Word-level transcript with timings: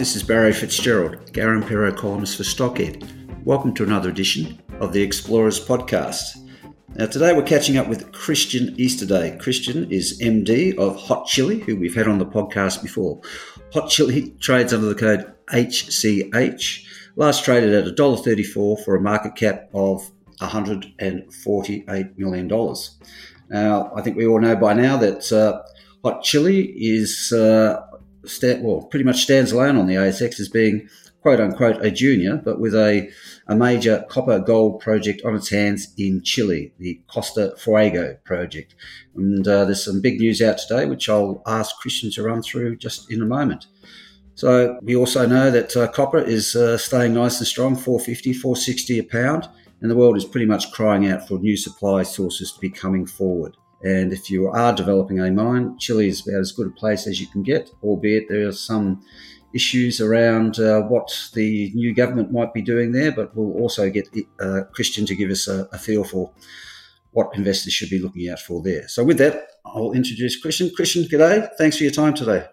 This 0.00 0.16
is 0.16 0.22
Barry 0.22 0.54
Fitzgerald, 0.54 1.30
Garimpeiro 1.34 1.94
columnist 1.94 2.38
for 2.38 2.42
Stockhead. 2.42 3.44
Welcome 3.44 3.74
to 3.74 3.82
another 3.82 4.08
edition 4.08 4.58
of 4.80 4.94
the 4.94 5.02
Explorers 5.02 5.62
Podcast. 5.62 6.38
Now, 6.94 7.04
today 7.04 7.34
we're 7.34 7.42
catching 7.42 7.76
up 7.76 7.86
with 7.86 8.10
Christian 8.10 8.74
Easterday. 8.80 9.36
Christian 9.36 9.92
is 9.92 10.18
MD 10.18 10.74
of 10.78 10.96
Hot 10.96 11.26
Chili, 11.26 11.60
who 11.60 11.76
we've 11.76 11.94
had 11.94 12.08
on 12.08 12.16
the 12.16 12.24
podcast 12.24 12.80
before. 12.80 13.20
Hot 13.74 13.90
Chili 13.90 14.34
trades 14.40 14.72
under 14.72 14.86
the 14.86 14.94
code 14.94 15.34
HCH. 15.52 16.86
Last 17.16 17.44
traded 17.44 17.74
at 17.74 17.94
$1.34 17.94 18.82
for 18.82 18.96
a 18.96 19.02
market 19.02 19.36
cap 19.36 19.68
of 19.74 20.10
$148 20.40 22.16
million. 22.16 22.48
Now, 23.50 23.92
I 23.94 24.00
think 24.00 24.16
we 24.16 24.26
all 24.26 24.40
know 24.40 24.56
by 24.56 24.72
now 24.72 24.96
that 24.96 25.30
uh, 25.30 25.60
Hot 26.02 26.22
Chili 26.22 26.72
is 26.74 27.34
uh, 27.34 27.82
sta- 28.24 28.60
well, 28.60 28.82
pretty 28.82 29.04
much 29.04 29.22
stands 29.22 29.52
alone 29.52 29.76
on 29.76 29.86
the 29.86 29.94
ASX 29.94 30.40
as 30.40 30.48
being 30.48 30.88
quote 31.22 31.40
unquote 31.40 31.84
a 31.84 31.90
junior, 31.90 32.36
but 32.36 32.60
with 32.60 32.74
a, 32.74 33.10
a 33.46 33.54
major 33.54 34.04
copper 34.08 34.38
gold 34.38 34.80
project 34.80 35.22
on 35.24 35.34
its 35.34 35.50
hands 35.50 35.92
in 35.98 36.22
Chile, 36.22 36.72
the 36.78 37.00
Costa 37.08 37.54
Fuego 37.58 38.16
project. 38.24 38.74
And 39.14 39.46
uh, 39.46 39.64
there's 39.66 39.84
some 39.84 40.00
big 40.00 40.18
news 40.18 40.40
out 40.40 40.58
today, 40.58 40.86
which 40.86 41.08
I'll 41.08 41.42
ask 41.46 41.76
Christian 41.76 42.10
to 42.12 42.22
run 42.22 42.42
through 42.42 42.76
just 42.76 43.10
in 43.10 43.20
a 43.22 43.26
moment. 43.26 43.66
So 44.34 44.78
we 44.82 44.96
also 44.96 45.26
know 45.26 45.50
that 45.50 45.76
uh, 45.76 45.88
copper 45.88 46.18
is 46.18 46.56
uh, 46.56 46.78
staying 46.78 47.12
nice 47.12 47.38
and 47.38 47.46
strong, 47.46 47.76
450, 47.76 48.32
460 48.32 48.98
a 48.98 49.02
pound, 49.04 49.48
and 49.82 49.90
the 49.90 49.96
world 49.96 50.16
is 50.16 50.24
pretty 50.24 50.46
much 50.46 50.72
crying 50.72 51.06
out 51.08 51.28
for 51.28 51.38
new 51.38 51.56
supply 51.56 52.02
sources 52.04 52.52
to 52.52 52.60
be 52.60 52.70
coming 52.70 53.06
forward. 53.06 53.56
And 53.82 54.12
if 54.12 54.30
you 54.30 54.48
are 54.48 54.74
developing 54.74 55.20
a 55.20 55.30
mine, 55.30 55.78
Chile 55.78 56.08
is 56.08 56.26
about 56.26 56.40
as 56.40 56.52
good 56.52 56.66
a 56.66 56.70
place 56.70 57.06
as 57.06 57.20
you 57.20 57.26
can 57.26 57.42
get, 57.42 57.70
albeit 57.82 58.28
there 58.28 58.46
are 58.46 58.52
some 58.52 59.02
issues 59.54 60.00
around 60.00 60.58
uh, 60.58 60.82
what 60.82 61.30
the 61.34 61.72
new 61.74 61.94
government 61.94 62.32
might 62.32 62.52
be 62.52 62.62
doing 62.62 62.92
there. 62.92 63.10
But 63.12 63.34
we'll 63.34 63.60
also 63.60 63.88
get 63.90 64.08
uh, 64.38 64.62
Christian 64.72 65.06
to 65.06 65.16
give 65.16 65.30
us 65.30 65.48
a, 65.48 65.68
a, 65.72 65.78
feel 65.78 66.04
for 66.04 66.32
what 67.12 67.34
investors 67.34 67.72
should 67.72 67.90
be 67.90 67.98
looking 67.98 68.28
out 68.28 68.38
for 68.38 68.62
there. 68.62 68.86
So, 68.88 69.02
with 69.02 69.18
that, 69.18 69.48
I'll 69.64 69.92
introduce 69.92 70.40
Christian. 70.40 70.70
Christian, 70.74 71.04
g'day. 71.04 71.48
Thanks 71.58 71.76
for 71.78 71.84
your 71.84 71.92
time 71.92 72.14
today. 72.14 72.46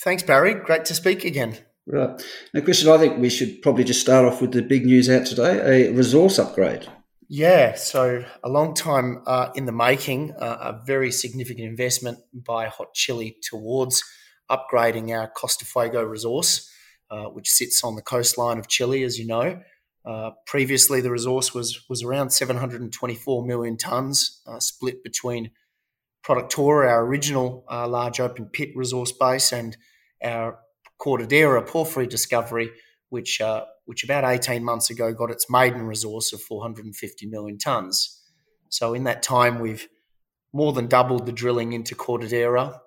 Thanks, 0.00 0.22
Barry. 0.22 0.54
Great 0.54 0.84
to 0.86 0.94
speak 0.94 1.24
again. 1.24 1.58
Right. 1.86 2.20
Now, 2.52 2.62
Christian, 2.62 2.90
I 2.90 2.98
think 2.98 3.18
we 3.18 3.30
should 3.30 3.62
probably 3.62 3.84
just 3.84 4.00
start 4.00 4.24
off 4.24 4.40
with 4.40 4.52
the 4.52 4.62
big 4.62 4.84
news 4.84 5.08
out 5.08 5.26
today 5.26 5.88
a 5.88 5.92
resource 5.92 6.38
upgrade. 6.38 6.88
Yeah, 7.28 7.74
so 7.74 8.24
a 8.44 8.48
long 8.48 8.74
time 8.74 9.22
uh, 9.26 9.50
in 9.56 9.66
the 9.66 9.72
making, 9.72 10.32
uh, 10.38 10.58
a 10.60 10.84
very 10.86 11.10
significant 11.10 11.66
investment 11.66 12.18
by 12.32 12.66
Hot 12.66 12.94
Chili 12.94 13.36
towards 13.42 14.04
upgrading 14.48 15.10
our 15.16 15.26
Costa 15.28 15.64
Fuego 15.64 16.04
resource, 16.04 16.70
uh, 17.10 17.24
which 17.24 17.50
sits 17.50 17.82
on 17.82 17.96
the 17.96 18.02
coastline 18.02 18.58
of 18.58 18.68
Chile, 18.68 19.02
as 19.02 19.18
you 19.18 19.26
know. 19.26 19.60
Uh, 20.04 20.30
previously, 20.46 21.00
the 21.00 21.10
resource 21.10 21.52
was 21.52 21.88
was 21.88 22.04
around 22.04 22.30
724 22.30 23.44
million 23.44 23.76
tons, 23.76 24.40
uh, 24.46 24.60
split 24.60 25.02
between 25.02 25.50
Productora, 26.24 26.88
our 26.88 27.04
original 27.04 27.64
uh, 27.68 27.88
large 27.88 28.20
open 28.20 28.46
pit 28.46 28.70
resource 28.76 29.10
base, 29.10 29.52
and 29.52 29.76
our 30.22 30.60
Cordillera 30.98 31.62
porphyry 31.62 32.06
discovery, 32.06 32.70
which 33.08 33.40
which 33.86 34.04
about 34.04 34.24
18 34.24 34.62
months 34.62 34.90
ago 34.90 35.12
got 35.12 35.30
its 35.30 35.48
maiden 35.48 35.82
resource 35.82 36.32
of 36.32 36.42
450 36.42 37.26
million 37.26 37.56
tonnes. 37.56 38.20
So 38.68 38.94
in 38.94 39.04
that 39.04 39.22
time, 39.22 39.60
we've 39.60 39.88
more 40.52 40.72
than 40.72 40.86
doubled 40.86 41.26
the 41.26 41.32
drilling 41.32 41.72
into 41.72 41.94
Cordillera, 41.94 42.80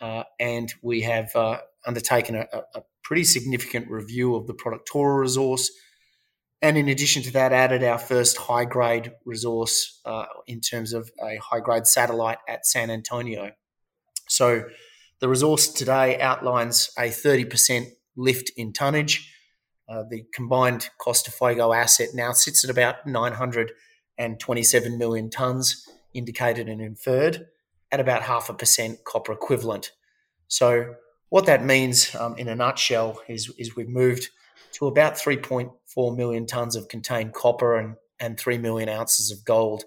uh, 0.00 0.24
and 0.40 0.72
we 0.82 1.02
have 1.02 1.34
uh, 1.34 1.58
undertaken 1.86 2.36
a, 2.36 2.46
a, 2.74 2.82
pretty 3.02 3.24
significant 3.24 3.90
review 3.90 4.34
of 4.34 4.46
the 4.46 4.54
Productora 4.54 5.20
resource. 5.20 5.70
And 6.62 6.78
in 6.78 6.88
addition 6.88 7.22
to 7.24 7.32
that, 7.32 7.52
added 7.52 7.84
our 7.84 7.98
first 7.98 8.38
high 8.38 8.64
grade 8.64 9.12
resource 9.26 10.00
uh, 10.06 10.24
in 10.46 10.62
terms 10.62 10.94
of 10.94 11.10
a 11.22 11.36
high 11.36 11.60
grade 11.60 11.86
satellite 11.86 12.38
at 12.48 12.64
San 12.64 12.90
Antonio. 12.90 13.52
So 14.26 14.64
the 15.20 15.28
resource 15.28 15.68
today 15.68 16.18
outlines 16.18 16.90
a 16.98 17.08
30% 17.08 17.88
lift 18.16 18.50
in 18.56 18.72
tonnage 18.72 19.33
uh, 19.88 20.02
the 20.08 20.24
combined 20.32 20.88
Costa 20.98 21.30
Fuego 21.30 21.72
asset 21.72 22.08
now 22.14 22.32
sits 22.32 22.64
at 22.64 22.70
about 22.70 23.06
927 23.06 24.98
million 24.98 25.28
tonnes 25.28 25.88
indicated 26.14 26.68
and 26.68 26.80
inferred 26.80 27.46
at 27.92 28.00
about 28.00 28.22
half 28.22 28.48
a 28.48 28.54
percent 28.54 29.04
copper 29.04 29.32
equivalent. 29.32 29.92
So, 30.48 30.94
what 31.28 31.46
that 31.46 31.64
means 31.64 32.14
um, 32.14 32.36
in 32.38 32.48
a 32.48 32.54
nutshell 32.54 33.20
is, 33.28 33.52
is 33.58 33.74
we've 33.74 33.88
moved 33.88 34.28
to 34.72 34.86
about 34.86 35.14
3.4 35.14 36.16
million 36.16 36.46
tonnes 36.46 36.76
of 36.76 36.88
contained 36.88 37.32
copper 37.32 37.76
and, 37.76 37.96
and 38.20 38.38
3 38.38 38.58
million 38.58 38.88
ounces 38.88 39.30
of 39.30 39.44
gold 39.44 39.84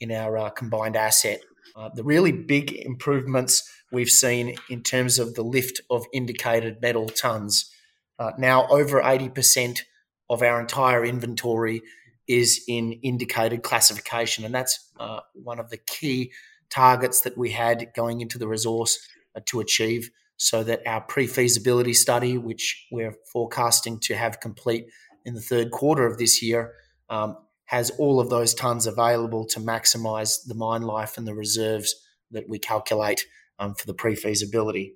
in 0.00 0.10
our 0.10 0.38
uh, 0.38 0.50
combined 0.50 0.96
asset. 0.96 1.40
Uh, 1.76 1.90
the 1.94 2.04
really 2.04 2.32
big 2.32 2.72
improvements 2.72 3.70
we've 3.92 4.08
seen 4.08 4.56
in 4.70 4.82
terms 4.82 5.18
of 5.18 5.34
the 5.34 5.42
lift 5.42 5.80
of 5.90 6.06
indicated 6.12 6.80
metal 6.80 7.06
tonnes 7.06 7.68
uh, 8.18 8.32
now, 8.38 8.66
over 8.68 9.00
80% 9.00 9.80
of 10.28 10.42
our 10.42 10.60
entire 10.60 11.04
inventory 11.04 11.82
is 12.26 12.62
in 12.68 12.92
indicated 13.02 13.62
classification. 13.62 14.44
And 14.44 14.54
that's 14.54 14.90
uh, 14.98 15.20
one 15.34 15.58
of 15.58 15.70
the 15.70 15.78
key 15.78 16.32
targets 16.70 17.22
that 17.22 17.38
we 17.38 17.50
had 17.50 17.88
going 17.94 18.20
into 18.20 18.38
the 18.38 18.48
resource 18.48 18.98
uh, 19.34 19.40
to 19.46 19.60
achieve 19.60 20.10
so 20.36 20.62
that 20.64 20.82
our 20.86 21.00
pre 21.00 21.26
feasibility 21.26 21.94
study, 21.94 22.38
which 22.38 22.86
we're 22.92 23.14
forecasting 23.32 23.98
to 24.00 24.14
have 24.14 24.40
complete 24.40 24.86
in 25.24 25.34
the 25.34 25.40
third 25.40 25.70
quarter 25.70 26.06
of 26.06 26.18
this 26.18 26.42
year, 26.42 26.74
um, 27.08 27.36
has 27.66 27.90
all 27.98 28.20
of 28.20 28.30
those 28.30 28.54
tons 28.54 28.86
available 28.86 29.44
to 29.44 29.60
maximize 29.60 30.46
the 30.46 30.54
mine 30.54 30.82
life 30.82 31.18
and 31.18 31.26
the 31.26 31.34
reserves 31.34 31.94
that 32.30 32.48
we 32.48 32.58
calculate 32.58 33.26
um, 33.58 33.74
for 33.74 33.86
the 33.86 33.94
pre 33.94 34.14
feasibility. 34.14 34.94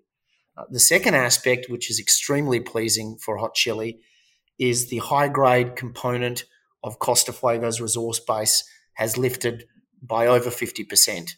Uh, 0.57 0.65
the 0.71 0.81
second 0.81 1.15
aspect, 1.15 1.67
which 1.69 1.91
is 1.91 1.99
extremely 1.99 2.61
pleasing 2.61 3.17
for 3.17 3.39
hot 3.39 3.55
chili, 3.55 4.01
is 4.59 4.89
the 4.89 4.99
high 4.99 5.29
grade 5.29 5.77
component 5.77 6.45
of 6.85 6.99
Costa 6.99 7.33
Fuego's 7.33 7.81
resource 7.81 8.21
base 8.21 8.65
has 8.95 9.17
lifted 9.17 9.65
by 10.03 10.27
over 10.27 10.51
50%. 10.51 11.35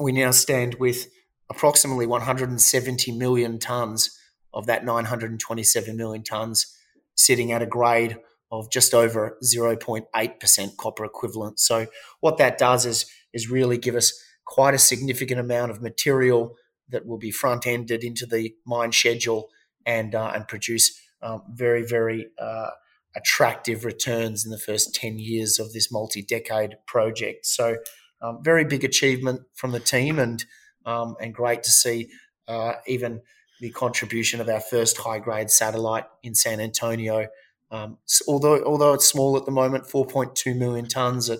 We 0.00 0.12
now 0.12 0.30
stand 0.30 0.76
with 0.76 1.08
approximately 1.50 2.06
170 2.06 3.12
million 3.12 3.58
tonnes 3.58 4.10
of 4.54 4.66
that 4.66 4.84
927 4.84 5.96
million 5.96 6.22
tonnes 6.22 6.66
sitting 7.14 7.52
at 7.52 7.62
a 7.62 7.66
grade 7.66 8.16
of 8.50 8.70
just 8.70 8.92
over 8.92 9.38
0.8% 9.42 10.76
copper 10.76 11.04
equivalent. 11.04 11.60
So 11.60 11.86
what 12.20 12.38
that 12.38 12.58
does 12.58 12.84
is 12.84 13.06
is 13.32 13.50
really 13.50 13.78
give 13.78 13.94
us 13.94 14.12
quite 14.44 14.74
a 14.74 14.78
significant 14.78 15.40
amount 15.40 15.70
of 15.70 15.80
material 15.80 16.56
that 16.88 17.06
will 17.06 17.18
be 17.18 17.30
front 17.30 17.66
ended 17.66 18.04
into 18.04 18.26
the 18.26 18.54
mine 18.64 18.92
schedule 18.92 19.48
and 19.86 20.14
uh, 20.14 20.32
and 20.34 20.48
produce 20.48 20.98
um, 21.22 21.42
very 21.52 21.84
very 21.84 22.28
uh, 22.38 22.70
attractive 23.16 23.84
returns 23.84 24.44
in 24.44 24.50
the 24.50 24.58
first 24.58 24.94
ten 24.94 25.18
years 25.18 25.58
of 25.58 25.72
this 25.72 25.90
multi 25.90 26.22
decade 26.22 26.76
project. 26.86 27.46
So 27.46 27.76
um, 28.20 28.38
very 28.42 28.64
big 28.64 28.84
achievement 28.84 29.42
from 29.54 29.72
the 29.72 29.80
team 29.80 30.18
and 30.18 30.44
um, 30.84 31.16
and 31.20 31.34
great 31.34 31.62
to 31.64 31.70
see 31.70 32.08
uh, 32.48 32.74
even 32.86 33.20
the 33.60 33.70
contribution 33.70 34.40
of 34.40 34.48
our 34.48 34.60
first 34.60 34.98
high 34.98 35.18
grade 35.18 35.50
satellite 35.50 36.04
in 36.22 36.34
San 36.34 36.60
Antonio. 36.60 37.28
Um, 37.70 37.98
although 38.28 38.62
although 38.64 38.92
it's 38.92 39.06
small 39.06 39.36
at 39.36 39.44
the 39.44 39.52
moment, 39.52 39.84
4.2 39.84 40.56
million 40.56 40.86
tons 40.86 41.30
at 41.30 41.38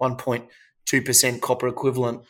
1.2 0.00 1.04
percent 1.04 1.42
copper 1.42 1.68
equivalent 1.68 2.22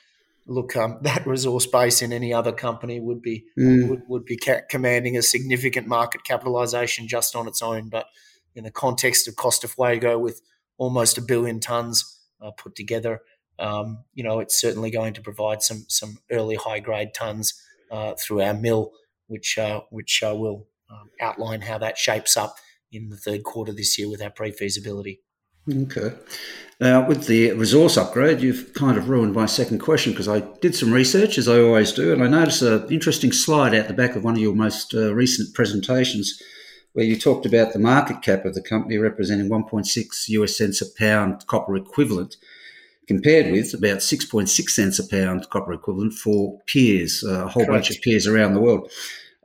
look, 0.46 0.76
um, 0.76 0.98
that 1.02 1.26
resource 1.26 1.66
base 1.66 2.02
in 2.02 2.12
any 2.12 2.32
other 2.32 2.52
company 2.52 3.00
would 3.00 3.22
be 3.22 3.44
mm. 3.58 3.88
would, 3.88 4.02
would 4.08 4.24
be 4.24 4.36
ca- 4.36 4.62
commanding 4.68 5.16
a 5.16 5.22
significant 5.22 5.86
market 5.86 6.24
capitalization 6.24 7.08
just 7.08 7.34
on 7.36 7.46
its 7.48 7.62
own. 7.62 7.88
But 7.88 8.06
in 8.54 8.64
the 8.64 8.70
context 8.70 9.28
of 9.28 9.36
Costa 9.36 9.68
Fuego, 9.68 10.18
with 10.18 10.40
almost 10.78 11.18
a 11.18 11.22
billion 11.22 11.60
tons 11.60 12.20
uh, 12.40 12.50
put 12.50 12.74
together, 12.74 13.20
um, 13.58 14.04
you 14.14 14.24
know, 14.24 14.40
it's 14.40 14.60
certainly 14.60 14.90
going 14.90 15.14
to 15.14 15.20
provide 15.20 15.62
some 15.62 15.84
some 15.88 16.18
early 16.30 16.56
high 16.56 16.80
grade 16.80 17.14
tons 17.14 17.54
uh, 17.90 18.14
through 18.14 18.42
our 18.42 18.54
mill 18.54 18.92
which 19.32 19.56
uh, 19.56 19.80
which 19.90 20.22
uh, 20.22 20.34
will 20.34 20.68
um, 20.90 21.10
outline 21.20 21.62
how 21.62 21.78
that 21.78 21.96
shapes 21.96 22.36
up 22.36 22.56
in 22.92 23.08
the 23.08 23.16
third 23.16 23.42
quarter 23.44 23.72
this 23.72 23.98
year 23.98 24.10
with 24.10 24.20
our 24.20 24.30
pre-feasibility. 24.30 25.22
Okay. 25.70 26.12
Now, 26.80 27.06
with 27.06 27.28
the 27.28 27.52
resource 27.52 27.96
upgrade, 27.96 28.40
you've 28.40 28.74
kind 28.74 28.98
of 28.98 29.08
ruined 29.08 29.34
my 29.34 29.46
second 29.46 29.78
question 29.78 30.12
because 30.12 30.26
I 30.26 30.40
did 30.60 30.74
some 30.74 30.92
research, 30.92 31.38
as 31.38 31.48
I 31.48 31.60
always 31.60 31.92
do, 31.92 32.12
and 32.12 32.24
I 32.24 32.26
noticed 32.26 32.62
an 32.62 32.88
interesting 32.90 33.30
slide 33.30 33.72
out 33.72 33.86
the 33.86 33.94
back 33.94 34.16
of 34.16 34.24
one 34.24 34.34
of 34.34 34.40
your 34.40 34.54
most 34.54 34.92
uh, 34.92 35.14
recent 35.14 35.54
presentations 35.54 36.42
where 36.94 37.04
you 37.04 37.16
talked 37.16 37.46
about 37.46 37.72
the 37.72 37.78
market 37.78 38.20
cap 38.20 38.44
of 38.44 38.54
the 38.54 38.60
company 38.62 38.98
representing 38.98 39.48
1.6 39.48 40.28
US 40.28 40.56
cents 40.56 40.82
a 40.82 40.86
pound 40.98 41.46
copper 41.46 41.76
equivalent, 41.76 42.36
compared 43.06 43.52
with 43.52 43.72
about 43.74 43.98
6.6 43.98 44.48
cents 44.68 44.98
a 44.98 45.06
pound 45.06 45.48
copper 45.50 45.72
equivalent 45.72 46.14
for 46.14 46.60
peers, 46.66 47.22
a 47.22 47.46
whole 47.46 47.64
Correct. 47.64 47.70
bunch 47.70 47.90
of 47.90 48.02
peers 48.02 48.26
around 48.26 48.54
the 48.54 48.60
world. 48.60 48.90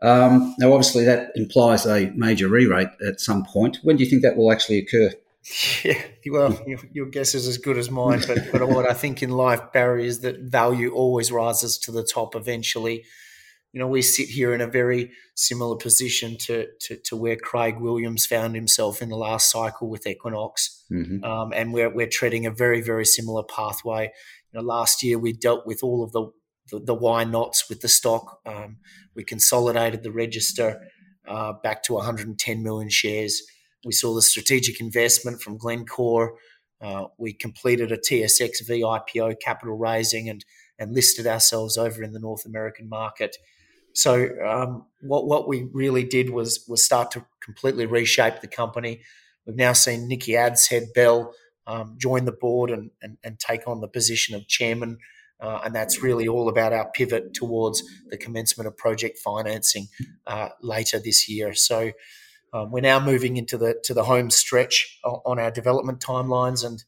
Um, 0.01 0.55
now, 0.57 0.73
obviously, 0.73 1.05
that 1.05 1.31
implies 1.35 1.85
a 1.85 2.11
major 2.15 2.47
re 2.47 2.65
rate 2.65 2.89
at 3.05 3.21
some 3.21 3.45
point. 3.45 3.77
When 3.83 3.97
do 3.97 4.03
you 4.03 4.09
think 4.09 4.23
that 4.23 4.37
will 4.37 4.51
actually 4.51 4.79
occur? 4.79 5.11
Yeah, 5.83 6.01
well, 6.29 6.59
your, 6.67 6.79
your, 6.91 7.05
guess 7.05 7.33
is 7.33 7.47
as 7.47 7.57
good 7.57 7.77
as 7.77 7.89
mine. 7.89 8.21
But, 8.27 8.51
but 8.51 8.67
what 8.67 8.89
I 8.89 8.93
think 8.93 9.23
in 9.23 9.29
life, 9.29 9.61
Barry, 9.71 10.05
is 10.05 10.19
that 10.21 10.39
value 10.41 10.93
always 10.93 11.31
rises 11.31 11.77
to 11.79 11.91
the 11.91 12.03
top 12.03 12.35
eventually. 12.35 13.05
You 13.71 13.79
know, 13.79 13.87
we 13.87 14.01
sit 14.01 14.29
here 14.29 14.53
in 14.53 14.61
a 14.61 14.67
very 14.67 15.11
similar 15.35 15.75
position 15.75 16.37
to, 16.39 16.67
to, 16.81 16.97
to 17.05 17.15
where 17.15 17.35
Craig 17.35 17.79
Williams 17.79 18.25
found 18.25 18.55
himself 18.55 19.01
in 19.01 19.09
the 19.09 19.15
last 19.15 19.51
cycle 19.51 19.89
with 19.89 20.07
Equinox. 20.07 20.83
Mm-hmm. 20.91 21.23
Um, 21.23 21.53
and 21.53 21.73
we're, 21.73 21.93
we're 21.93 22.07
treading 22.07 22.45
a 22.45 22.51
very, 22.51 22.81
very 22.81 23.05
similar 23.05 23.43
pathway. 23.43 24.11
You 24.51 24.59
know, 24.59 24.65
last 24.65 25.03
year 25.03 25.19
we 25.19 25.33
dealt 25.33 25.65
with 25.65 25.83
all 25.83 26.03
of 26.03 26.11
the, 26.11 26.31
the, 26.71 26.79
the 26.83 26.93
why 26.93 27.23
nots 27.23 27.69
with 27.69 27.81
the 27.81 27.87
stock. 27.87 28.39
Um, 28.45 28.77
we 29.15 29.23
consolidated 29.23 30.03
the 30.03 30.11
register 30.11 30.81
uh, 31.27 31.53
back 31.61 31.83
to 31.83 31.93
110 31.93 32.63
million 32.63 32.89
shares 32.89 33.43
we 33.85 33.93
saw 33.93 34.13
the 34.13 34.21
strategic 34.21 34.79
investment 34.79 35.41
from 35.41 35.57
Glencore. 35.57 36.35
Uh, 36.81 37.05
we 37.17 37.33
completed 37.33 37.91
a 37.91 37.97
TSX-V 37.97 38.81
IPO 38.81 39.39
capital 39.39 39.77
raising 39.77 40.29
and 40.29 40.45
and 40.79 40.93
listed 40.93 41.25
ourselves 41.25 41.75
over 41.75 42.03
in 42.03 42.13
the 42.13 42.19
North 42.19 42.45
American 42.45 42.87
market. 42.87 43.35
So 43.93 44.29
um, 44.45 44.85
what 45.01 45.25
what 45.25 45.47
we 45.47 45.67
really 45.73 46.03
did 46.03 46.29
was 46.29 46.63
was 46.67 46.83
start 46.83 47.11
to 47.11 47.25
completely 47.41 47.85
reshape 47.85 48.41
the 48.41 48.47
company. 48.47 49.01
We've 49.45 49.55
now 49.55 49.73
seen 49.73 50.07
Nikki 50.07 50.33
Adshead 50.33 50.93
Bell 50.93 51.33
um, 51.65 51.95
join 51.97 52.25
the 52.25 52.31
board 52.31 52.69
and, 52.69 52.91
and, 53.01 53.17
and 53.23 53.39
take 53.39 53.67
on 53.67 53.81
the 53.81 53.87
position 53.87 54.35
of 54.35 54.47
chairman. 54.47 54.97
Uh, 55.39 55.61
and 55.63 55.75
that's 55.75 56.01
really 56.01 56.27
all 56.27 56.49
about 56.49 56.73
our 56.73 56.89
pivot 56.91 57.33
towards 57.33 57.83
the 58.09 58.17
commencement 58.17 58.67
of 58.67 58.75
project 58.75 59.19
financing 59.19 59.87
uh, 60.25 60.49
later 60.61 60.99
this 60.99 61.29
year. 61.29 61.53
So 61.53 61.91
um, 62.53 62.71
we're 62.71 62.81
now 62.81 62.99
moving 62.99 63.37
into 63.37 63.57
the 63.57 63.79
to 63.83 63.93
the 63.93 64.03
home 64.03 64.29
stretch 64.29 64.99
on 65.03 65.39
our 65.39 65.51
development 65.51 65.99
timelines, 65.99 66.65
and 66.65 66.83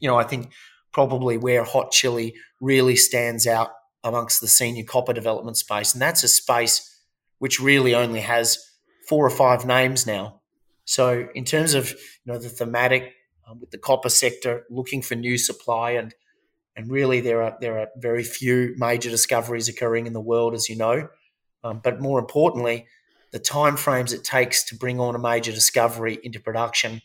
you 0.00 0.08
know 0.08 0.16
I 0.16 0.24
think 0.24 0.52
probably 0.92 1.36
where 1.36 1.64
Hot 1.64 1.90
Chili 1.90 2.34
really 2.60 2.96
stands 2.96 3.46
out 3.46 3.70
amongst 4.02 4.40
the 4.40 4.48
senior 4.48 4.84
copper 4.84 5.12
development 5.12 5.56
space, 5.56 5.92
and 5.92 6.00
that's 6.00 6.22
a 6.22 6.28
space 6.28 7.02
which 7.38 7.60
really 7.60 7.94
only 7.94 8.20
has 8.20 8.58
four 9.08 9.24
or 9.24 9.30
five 9.30 9.64
names 9.66 10.06
now. 10.06 10.40
So 10.84 11.28
in 11.34 11.44
terms 11.44 11.74
of 11.74 11.90
you 11.90 12.32
know 12.32 12.38
the 12.38 12.48
thematic 12.48 13.14
um, 13.46 13.60
with 13.60 13.70
the 13.70 13.78
copper 13.78 14.08
sector 14.08 14.64
looking 14.70 15.02
for 15.02 15.14
new 15.14 15.38
supply 15.38 15.92
and 15.92 16.14
and 16.76 16.90
really 16.90 17.20
there 17.20 17.42
are 17.42 17.58
there 17.60 17.78
are 17.78 17.88
very 17.96 18.22
few 18.22 18.74
major 18.78 19.10
discoveries 19.10 19.68
occurring 19.68 20.06
in 20.06 20.12
the 20.12 20.20
world, 20.20 20.54
as 20.54 20.68
you 20.68 20.76
know. 20.76 21.08
Um, 21.64 21.80
but 21.82 22.00
more 22.00 22.20
importantly, 22.20 22.86
the 23.32 23.40
timeframes 23.40 24.12
it 24.12 24.24
takes 24.24 24.64
to 24.64 24.74
bring 24.74 25.00
on 25.00 25.14
a 25.14 25.18
major 25.18 25.52
discovery 25.52 26.18
into 26.22 26.40
production 26.40 27.02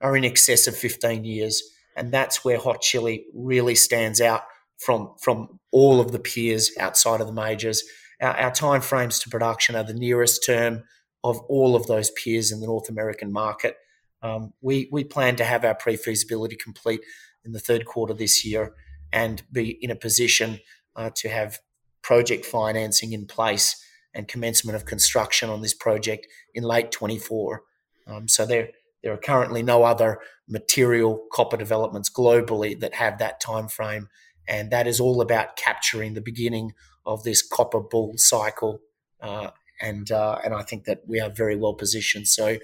are 0.00 0.16
in 0.16 0.24
excess 0.24 0.66
of 0.66 0.76
15 0.76 1.24
years. 1.24 1.62
And 1.96 2.12
that's 2.12 2.44
where 2.44 2.58
Hot 2.58 2.80
Chili 2.80 3.26
really 3.34 3.74
stands 3.74 4.20
out 4.20 4.42
from, 4.78 5.14
from 5.20 5.60
all 5.70 6.00
of 6.00 6.12
the 6.12 6.18
peers 6.18 6.70
outside 6.78 7.20
of 7.20 7.26
the 7.26 7.32
majors. 7.32 7.82
Our, 8.20 8.36
our 8.36 8.50
timeframes 8.50 9.22
to 9.22 9.30
production 9.30 9.76
are 9.76 9.84
the 9.84 9.94
nearest 9.94 10.44
term 10.44 10.84
of 11.22 11.40
all 11.48 11.74
of 11.74 11.86
those 11.86 12.10
peers 12.10 12.52
in 12.52 12.60
the 12.60 12.66
North 12.66 12.88
American 12.88 13.32
market. 13.32 13.76
Um, 14.22 14.52
we, 14.60 14.88
we 14.92 15.04
plan 15.04 15.36
to 15.36 15.44
have 15.44 15.64
our 15.64 15.74
pre 15.74 15.96
feasibility 15.96 16.56
complete 16.56 17.00
in 17.44 17.52
the 17.52 17.60
third 17.60 17.84
quarter 17.84 18.14
this 18.14 18.44
year 18.44 18.74
and 19.12 19.42
be 19.52 19.70
in 19.82 19.90
a 19.90 19.96
position 19.96 20.60
uh, 20.96 21.10
to 21.16 21.28
have 21.28 21.58
project 22.02 22.44
financing 22.44 23.12
in 23.12 23.26
place 23.26 23.82
and 24.14 24.28
commencement 24.28 24.76
of 24.76 24.84
construction 24.84 25.50
on 25.50 25.62
this 25.62 25.74
project 25.74 26.26
in 26.54 26.62
late 26.62 26.90
24. 26.92 27.62
Um, 28.06 28.28
so 28.28 28.46
there, 28.46 28.68
there 29.02 29.12
are 29.12 29.18
currently 29.18 29.62
no 29.62 29.84
other 29.84 30.20
material 30.48 31.26
copper 31.32 31.56
developments 31.56 32.10
globally 32.10 32.78
that 32.80 32.94
have 32.94 33.18
that 33.18 33.40
time 33.40 33.68
frame, 33.68 34.08
and 34.46 34.70
that 34.70 34.86
is 34.86 35.00
all 35.00 35.20
about 35.20 35.56
capturing 35.56 36.14
the 36.14 36.20
beginning 36.20 36.72
of 37.06 37.22
this 37.22 37.46
copper 37.46 37.80
bull 37.80 38.14
cycle. 38.16 38.80
Uh, 39.20 39.50
and 39.80 40.10
uh, 40.12 40.38
and 40.44 40.54
I 40.54 40.62
think 40.62 40.84
that 40.84 41.02
we 41.06 41.20
are 41.20 41.30
very 41.30 41.56
well 41.56 41.74
positioned. 41.74 42.28
So, 42.28 42.58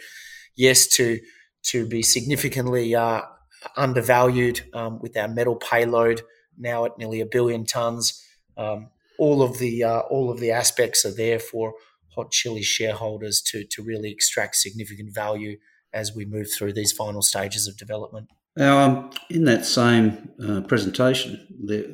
yes, 0.55 0.87
to 0.97 1.19
to 1.64 1.87
be 1.87 2.02
significantly 2.02 2.94
uh, 2.94 3.23
undervalued 3.76 4.62
um, 4.73 5.00
with 5.00 5.17
our 5.17 5.29
metal 5.29 5.56
payload 5.56 6.23
now 6.56 6.85
at 6.85 6.99
nearly 6.99 7.20
a 7.20 7.26
billion 7.26 7.64
tons. 7.64 8.25
Um, 8.56 8.91
all 9.20 9.43
of 9.43 9.58
the 9.58 9.84
uh, 9.84 10.00
all 10.11 10.31
of 10.31 10.40
the 10.40 10.50
aspects 10.50 11.05
are 11.05 11.14
there 11.14 11.38
for 11.38 11.75
Hot 12.17 12.32
Chili 12.32 12.62
shareholders 12.62 13.40
to 13.43 13.64
to 13.64 13.82
really 13.82 14.11
extract 14.11 14.56
significant 14.56 15.14
value 15.14 15.58
as 15.93 16.14
we 16.14 16.25
move 16.25 16.49
through 16.52 16.72
these 16.72 16.93
final 16.93 17.22
stages 17.22 17.69
of 17.69 17.76
development. 17.76 18.28
Now, 18.56 18.78
um, 18.78 19.11
in 19.28 19.44
that 19.44 19.64
same 19.64 20.31
uh, 20.43 20.62
presentation, 20.62 21.46
there, 21.64 21.84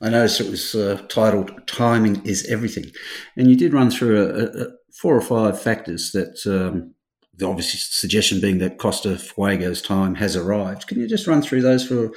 I 0.00 0.08
noticed 0.08 0.40
it 0.40 0.50
was 0.50 0.74
uh, 0.74 1.02
titled 1.08 1.66
"Timing 1.66 2.24
is 2.24 2.46
Everything," 2.46 2.90
and 3.36 3.48
you 3.48 3.56
did 3.56 3.74
run 3.74 3.90
through 3.90 4.16
a, 4.24 4.62
a, 4.62 4.66
four 4.94 5.16
or 5.16 5.22
five 5.22 5.60
factors 5.60 6.12
that. 6.12 6.46
Um, 6.46 6.94
the 7.34 7.48
obvious 7.48 7.88
suggestion 7.90 8.42
being 8.42 8.58
that 8.58 8.76
Costa 8.76 9.16
Fuego's 9.16 9.80
time 9.80 10.16
has 10.16 10.36
arrived. 10.36 10.86
Can 10.86 11.00
you 11.00 11.08
just 11.08 11.26
run 11.26 11.40
through 11.40 11.62
those 11.62 11.84
for 11.84 12.10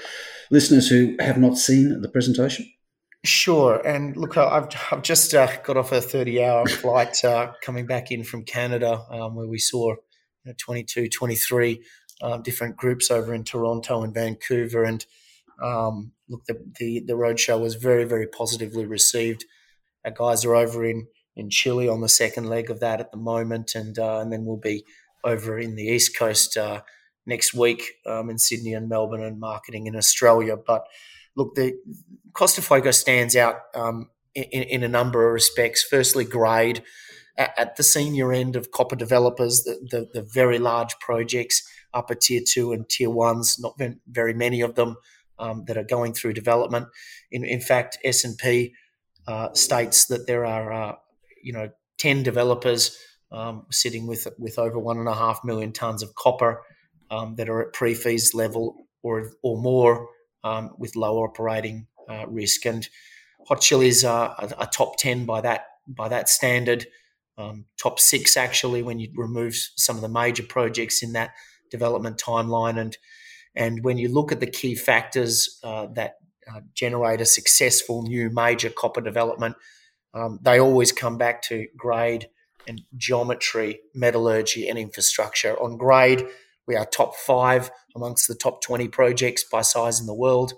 listeners 0.51 0.89
who 0.89 1.15
have 1.21 1.37
not 1.37 1.57
seen 1.57 2.01
the 2.01 2.09
presentation? 2.09 2.69
Sure. 3.25 3.81
And 3.85 4.15
look, 4.15 4.37
I've, 4.37 4.67
I've 4.91 5.01
just 5.01 5.33
uh, 5.33 5.47
got 5.63 5.77
off 5.77 5.91
a 5.91 5.99
30 5.99 6.43
hour 6.43 6.67
flight 6.67 7.23
uh, 7.25 7.53
coming 7.63 7.87
back 7.87 8.11
in 8.11 8.23
from 8.23 8.43
Canada 8.43 9.03
um, 9.09 9.33
where 9.35 9.47
we 9.47 9.57
saw 9.57 9.91
you 9.93 9.97
know, 10.45 10.53
22, 10.59 11.09
23 11.09 11.83
um, 12.21 12.43
different 12.43 12.77
groups 12.77 13.09
over 13.09 13.33
in 13.33 13.43
Toronto 13.43 14.03
and 14.03 14.13
Vancouver. 14.13 14.83
And 14.83 15.03
um, 15.59 16.11
look, 16.29 16.45
the, 16.45 16.63
the, 16.77 17.03
the 17.07 17.13
roadshow 17.13 17.59
was 17.59 17.75
very, 17.75 18.03
very 18.03 18.27
positively 18.27 18.85
received. 18.85 19.45
Our 20.05 20.11
guys 20.11 20.45
are 20.45 20.55
over 20.55 20.85
in, 20.85 21.07
in 21.35 21.49
Chile 21.49 21.89
on 21.89 22.01
the 22.01 22.09
second 22.09 22.47
leg 22.47 22.69
of 22.69 22.79
that 22.81 22.99
at 22.99 23.11
the 23.11 23.17
moment. 23.17 23.73
And, 23.73 23.97
uh, 23.97 24.19
and 24.19 24.31
then 24.31 24.45
we'll 24.45 24.57
be 24.57 24.85
over 25.23 25.57
in 25.57 25.75
the 25.75 25.85
East 25.85 26.15
Coast 26.15 26.57
uh, 26.57 26.81
next 27.25 27.55
week 27.55 27.93
um, 28.05 28.29
in 28.29 28.37
Sydney 28.37 28.75
and 28.75 28.87
Melbourne 28.87 29.23
and 29.23 29.39
marketing 29.39 29.87
in 29.87 29.95
Australia. 29.95 30.55
But 30.55 30.85
look, 31.35 31.55
the 31.55 31.77
Costa 32.33 32.61
Fuego 32.61 32.91
stands 32.91 33.35
out 33.35 33.57
um, 33.73 34.09
in, 34.33 34.63
in, 34.63 34.83
a 34.83 34.87
number 34.87 35.27
of 35.27 35.33
respects. 35.33 35.83
Firstly, 35.83 36.25
grade 36.25 36.83
at, 37.37 37.53
at, 37.57 37.75
the 37.75 37.83
senior 37.83 38.33
end 38.33 38.55
of 38.55 38.71
copper 38.71 38.95
developers, 38.95 39.63
the, 39.63 39.79
the, 39.89 40.09
the, 40.13 40.21
very 40.21 40.59
large 40.59 40.97
projects, 40.99 41.67
upper 41.93 42.15
tier 42.15 42.41
two 42.45 42.71
and 42.71 42.89
tier 42.89 43.09
ones, 43.09 43.57
not 43.59 43.79
very 44.07 44.33
many 44.33 44.61
of 44.61 44.75
them 44.75 44.97
um, 45.39 45.63
that 45.67 45.77
are 45.77 45.83
going 45.83 46.13
through 46.13 46.33
development. 46.33 46.87
In, 47.31 47.43
in 47.43 47.61
fact, 47.61 47.97
S 48.03 48.23
and 48.23 48.37
P 48.37 48.73
uh, 49.27 49.53
states 49.53 50.05
that 50.05 50.27
there 50.27 50.45
are 50.45 50.71
uh, 50.71 50.95
you 51.41 51.53
know 51.53 51.69
ten 51.97 52.23
developers 52.23 52.97
um, 53.31 53.65
sitting 53.71 54.07
with 54.07 54.27
with 54.37 54.59
over 54.59 54.79
one 54.79 54.97
and 54.97 55.07
a 55.07 55.15
half 55.15 55.43
million 55.43 55.71
tons 55.71 56.03
of 56.03 56.15
copper 56.15 56.63
um, 57.09 57.35
that 57.35 57.49
are 57.49 57.61
at 57.61 57.73
pre-feas 57.73 58.33
level 58.33 58.87
or 59.03 59.31
or 59.41 59.57
more 59.57 60.09
um, 60.45 60.69
with 60.77 60.95
lower 60.95 61.27
operating 61.27 61.87
uh, 62.07 62.25
risk. 62.27 62.65
And 62.65 62.87
Hot 63.47 63.59
Chili's 63.59 64.05
are 64.05 64.35
a, 64.57 64.67
top 64.67 64.97
ten 64.97 65.25
by 65.25 65.41
that 65.41 65.65
by 65.87 66.07
that 66.07 66.29
standard. 66.29 66.87
Um, 67.37 67.65
top 67.81 67.99
six 67.99 68.37
actually 68.37 68.81
when 68.81 68.99
you 68.99 69.09
remove 69.13 69.55
some 69.75 69.97
of 69.97 70.01
the 70.01 70.07
major 70.07 70.43
projects 70.43 71.03
in 71.03 71.11
that 71.13 71.31
development 71.69 72.17
timeline 72.17 72.79
and 72.79 72.97
and 73.57 73.83
when 73.83 73.97
you 73.97 74.07
look 74.07 74.31
at 74.31 74.39
the 74.39 74.47
key 74.47 74.75
factors 74.75 75.59
uh, 75.63 75.87
that 75.93 76.15
uh, 76.49 76.61
generate 76.73 77.21
a 77.21 77.25
successful 77.25 78.03
new 78.03 78.29
major 78.29 78.69
copper 78.69 79.01
development, 79.01 79.55
um, 80.13 80.39
they 80.41 80.59
always 80.59 80.91
come 80.91 81.17
back 81.17 81.41
to 81.43 81.67
grade 81.75 82.29
and 82.67 82.81
geometry, 82.97 83.79
metallurgy, 83.93 84.67
and 84.67 84.77
infrastructure. 84.77 85.59
On 85.61 85.77
grade, 85.77 86.25
we 86.67 86.75
are 86.75 86.85
top 86.85 87.15
five 87.15 87.69
amongst 87.95 88.27
the 88.27 88.35
top 88.35 88.61
20 88.61 88.87
projects 88.87 89.43
by 89.43 89.61
size 89.61 89.99
in 89.99 90.05
the 90.05 90.13
world. 90.13 90.53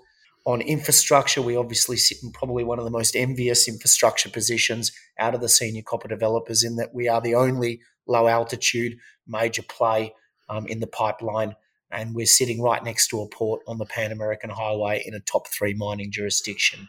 on 0.46 0.62
infrastructure, 0.62 1.42
we 1.42 1.56
obviously 1.56 1.96
sit 1.96 2.22
in 2.22 2.32
probably 2.32 2.64
one 2.64 2.78
of 2.78 2.84
the 2.84 2.90
most 2.90 3.14
envious 3.14 3.68
infrastructure 3.68 4.30
positions 4.30 4.92
out 5.18 5.34
of 5.34 5.40
the 5.42 5.48
senior 5.48 5.82
copper 5.82 6.08
developers 6.08 6.64
in 6.64 6.76
that 6.76 6.94
we 6.94 7.06
are 7.08 7.20
the 7.20 7.34
only 7.34 7.80
low 8.06 8.26
altitude 8.28 8.96
major 9.26 9.62
play 9.62 10.14
um, 10.48 10.66
in 10.66 10.80
the 10.80 10.86
pipeline. 10.86 11.54
And 11.90 12.14
we're 12.14 12.26
sitting 12.26 12.62
right 12.62 12.82
next 12.82 13.08
to 13.08 13.20
a 13.20 13.28
port 13.28 13.62
on 13.66 13.78
the 13.78 13.86
Pan 13.86 14.12
American 14.12 14.50
Highway 14.50 15.02
in 15.06 15.14
a 15.14 15.20
top 15.20 15.48
three 15.48 15.74
mining 15.74 16.10
jurisdiction. 16.10 16.88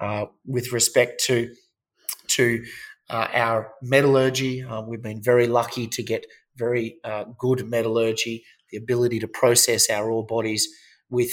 Uh, 0.00 0.26
with 0.46 0.72
respect 0.72 1.22
to 1.26 1.54
to 2.28 2.64
uh, 3.10 3.28
our 3.32 3.72
metallurgy, 3.82 4.62
uh, 4.62 4.80
we've 4.82 5.02
been 5.02 5.22
very 5.22 5.46
lucky 5.46 5.86
to 5.86 6.02
get 6.02 6.26
very 6.56 6.98
uh, 7.04 7.24
good 7.38 7.68
metallurgy, 7.68 8.44
the 8.70 8.76
ability 8.76 9.18
to 9.20 9.28
process 9.28 9.90
our 9.90 10.10
ore 10.10 10.26
bodies 10.26 10.68
with 11.10 11.32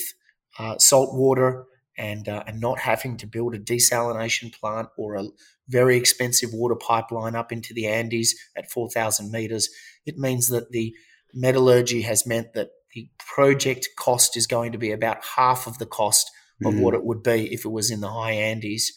uh, 0.60 0.78
salt 0.78 1.14
water 1.14 1.66
and 1.98 2.28
uh, 2.28 2.44
and 2.48 2.60
not 2.60 2.80
having 2.80 3.18
to 3.18 3.28
build 3.28 3.54
a 3.54 3.60
desalination 3.60 4.54
plant 4.54 4.90
or 4.98 5.16
a 5.16 5.26
very 5.68 5.96
expensive 5.96 6.50
water 6.54 6.76
pipeline 6.76 7.36
up 7.36 7.52
into 7.52 7.74
the 7.74 7.88
Andes 7.88 8.36
at 8.58 8.70
4,000 8.70 9.32
meters. 9.32 9.70
It 10.06 10.18
means 10.18 10.50
that 10.50 10.72
the 10.72 10.94
metallurgy 11.34 12.02
has 12.02 12.28
meant 12.28 12.54
that 12.54 12.70
the 12.94 13.10
project 13.18 13.88
cost 13.98 14.36
is 14.36 14.48
going 14.48 14.74
to 14.74 14.78
be 14.78 14.92
about 14.92 15.24
half 15.38 15.68
of 15.68 15.78
the 15.78 15.86
cost 15.86 16.30
of 16.66 16.74
mm-hmm. 16.74 16.82
what 16.82 16.94
it 16.94 17.06
would 17.06 17.24
be 17.24 17.54
if 17.54 17.64
it 17.64 17.70
was 17.70 17.90
in 17.90 18.02
the 18.02 18.10
high 18.10 18.34
Andes. 18.34 18.92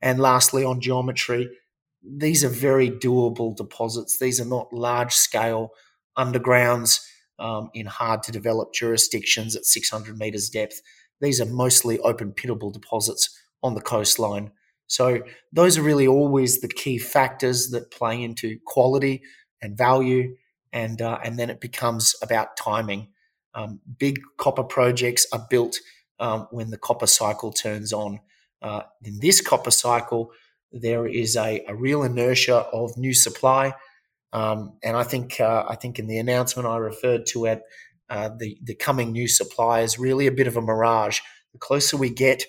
And 0.00 0.20
lastly, 0.20 0.64
on 0.64 0.80
geometry, 0.80 1.48
these 2.04 2.44
are 2.44 2.48
very 2.48 2.90
doable 2.90 3.56
deposits. 3.56 4.18
These 4.18 4.40
are 4.40 4.46
not 4.46 4.72
large 4.72 5.14
scale 5.14 5.70
undergrounds 6.18 7.00
um, 7.38 7.70
in 7.74 7.86
hard 7.86 8.22
to 8.24 8.32
develop 8.32 8.72
jurisdictions 8.72 9.56
at 9.56 9.64
600 9.64 10.18
meters 10.18 10.48
depth. 10.48 10.82
These 11.20 11.40
are 11.40 11.46
mostly 11.46 11.98
open 12.00 12.32
pitable 12.32 12.72
deposits 12.72 13.38
on 13.62 13.74
the 13.74 13.80
coastline. 13.80 14.50
So 14.86 15.22
those 15.52 15.78
are 15.78 15.82
really 15.82 16.06
always 16.06 16.60
the 16.60 16.68
key 16.68 16.98
factors 16.98 17.70
that 17.70 17.90
play 17.90 18.22
into 18.22 18.58
quality 18.66 19.22
and 19.62 19.78
value, 19.78 20.36
and 20.72 21.00
uh, 21.00 21.18
and 21.24 21.38
then 21.38 21.48
it 21.48 21.60
becomes 21.60 22.14
about 22.20 22.56
timing. 22.56 23.08
Um, 23.54 23.80
big 23.98 24.20
copper 24.38 24.64
projects 24.64 25.26
are 25.32 25.46
built 25.48 25.78
um, 26.18 26.48
when 26.50 26.70
the 26.70 26.78
copper 26.78 27.06
cycle 27.06 27.52
turns 27.52 27.92
on. 27.92 28.20
Uh, 28.60 28.82
in 29.02 29.18
this 29.20 29.40
copper 29.40 29.70
cycle, 29.70 30.32
there 30.72 31.06
is 31.06 31.36
a, 31.36 31.64
a 31.68 31.74
real 31.74 32.02
inertia 32.02 32.56
of 32.72 32.96
new 32.96 33.14
supply. 33.14 33.74
Um, 34.32 34.78
and 34.82 34.96
I 34.96 35.02
think 35.02 35.40
uh, 35.40 35.64
I 35.68 35.76
think 35.76 35.98
in 35.98 36.06
the 36.06 36.18
announcement 36.18 36.68
I 36.68 36.78
referred 36.78 37.26
to 37.26 37.46
it, 37.46 37.62
uh, 38.08 38.30
the 38.38 38.58
the 38.62 38.74
coming 38.74 39.12
new 39.12 39.28
supply 39.28 39.80
is 39.80 39.98
really 39.98 40.26
a 40.26 40.32
bit 40.32 40.46
of 40.46 40.56
a 40.56 40.62
mirage. 40.62 41.20
The 41.52 41.58
closer 41.58 41.96
we 41.96 42.10
get, 42.10 42.44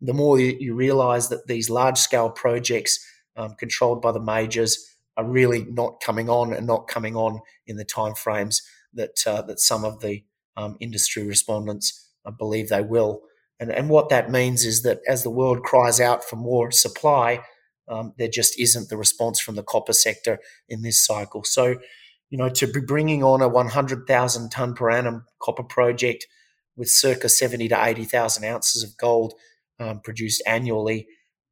the 0.00 0.12
more 0.12 0.38
you, 0.38 0.56
you 0.60 0.74
realise 0.74 1.28
that 1.28 1.46
these 1.46 1.70
large 1.70 1.98
scale 1.98 2.28
projects 2.30 2.98
um, 3.36 3.54
controlled 3.58 4.02
by 4.02 4.12
the 4.12 4.20
majors 4.20 4.86
are 5.16 5.24
really 5.24 5.64
not 5.70 6.02
coming 6.04 6.28
on 6.28 6.52
and 6.52 6.66
not 6.66 6.88
coming 6.88 7.16
on 7.16 7.40
in 7.66 7.76
the 7.76 7.84
timeframes 7.84 8.62
that 8.92 9.26
uh, 9.26 9.42
that 9.42 9.60
some 9.60 9.84
of 9.84 10.00
the 10.00 10.24
um, 10.56 10.76
industry 10.80 11.26
respondents 11.26 12.10
uh, 12.26 12.30
believe 12.30 12.68
they 12.68 12.82
will. 12.82 13.22
And, 13.58 13.70
and 13.70 13.88
what 13.88 14.08
that 14.08 14.30
means 14.30 14.64
is 14.64 14.82
that 14.82 15.00
as 15.06 15.22
the 15.22 15.30
world 15.30 15.62
cries 15.62 16.00
out 16.00 16.24
for 16.24 16.36
more 16.36 16.70
supply, 16.72 17.42
um, 17.88 18.12
there 18.18 18.28
just 18.28 18.58
isn't 18.58 18.88
the 18.88 18.96
response 18.96 19.40
from 19.40 19.56
the 19.56 19.62
copper 19.62 19.92
sector 19.92 20.38
in 20.68 20.82
this 20.82 21.04
cycle. 21.04 21.44
So, 21.44 21.76
you 22.30 22.38
know, 22.38 22.48
to 22.48 22.66
be 22.66 22.80
bringing 22.80 23.22
on 23.22 23.42
a 23.42 23.48
100,000 23.48 24.50
ton 24.50 24.74
per 24.74 24.90
annum 24.90 25.24
copper 25.40 25.64
project 25.64 26.26
with 26.76 26.88
circa 26.88 27.28
70 27.28 27.68
to 27.68 27.84
80,000 27.84 28.44
ounces 28.44 28.82
of 28.82 28.96
gold 28.96 29.34
um, 29.78 30.00
produced 30.00 30.42
annually, 30.46 31.06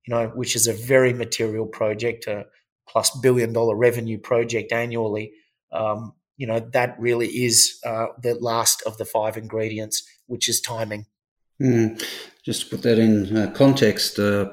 you 0.07 0.15
know, 0.15 0.29
which 0.29 0.57
is 0.57 0.67
a 0.67 0.73
very 0.73 1.13
material 1.13 1.67
project, 1.67 2.27
a 2.27 2.47
plus 2.89 3.11
billion 3.21 3.53
dollar 3.53 3.77
revenue 3.77 4.19
project 4.19 4.73
annually. 4.73 5.33
Um, 5.73 6.15
you 6.37 6.47
know, 6.47 6.61
that 6.73 6.97
really 6.99 7.29
is 7.29 7.79
uh, 7.85 8.07
the 8.23 8.35
last 8.35 8.83
of 8.87 8.97
the 8.97 9.05
five 9.05 9.37
ingredients, 9.37 10.03
which 10.27 10.49
is 10.49 10.61
timing. 10.61 11.07
Mm. 11.61 12.03
Just 12.43 12.63
to 12.63 12.71
put 12.71 12.83
that 12.83 12.99
in 12.99 13.37
uh, 13.37 13.51
context, 13.51 14.19
uh, 14.19 14.49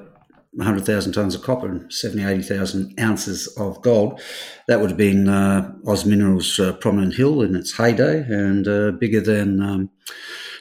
100,000 0.58 1.14
tonnes 1.14 1.36
of 1.36 1.44
copper 1.44 1.70
and 1.70 1.94
70, 1.94 2.24
80,000 2.26 3.00
ounces 3.00 3.48
of 3.58 3.80
gold. 3.84 4.20
That 4.68 4.82
would 4.82 4.90
have 4.90 4.98
been 4.98 5.30
uh, 5.30 5.72
Oz 5.86 6.04
Minerals' 6.04 6.60
uh, 6.60 6.74
Prominent 6.74 7.14
Hill 7.14 7.44
in 7.44 7.56
its 7.56 7.78
heyday 7.78 8.22
and 8.22 8.68
uh, 8.68 8.92
bigger 8.92 9.22
than 9.22 9.62
um, 9.62 9.92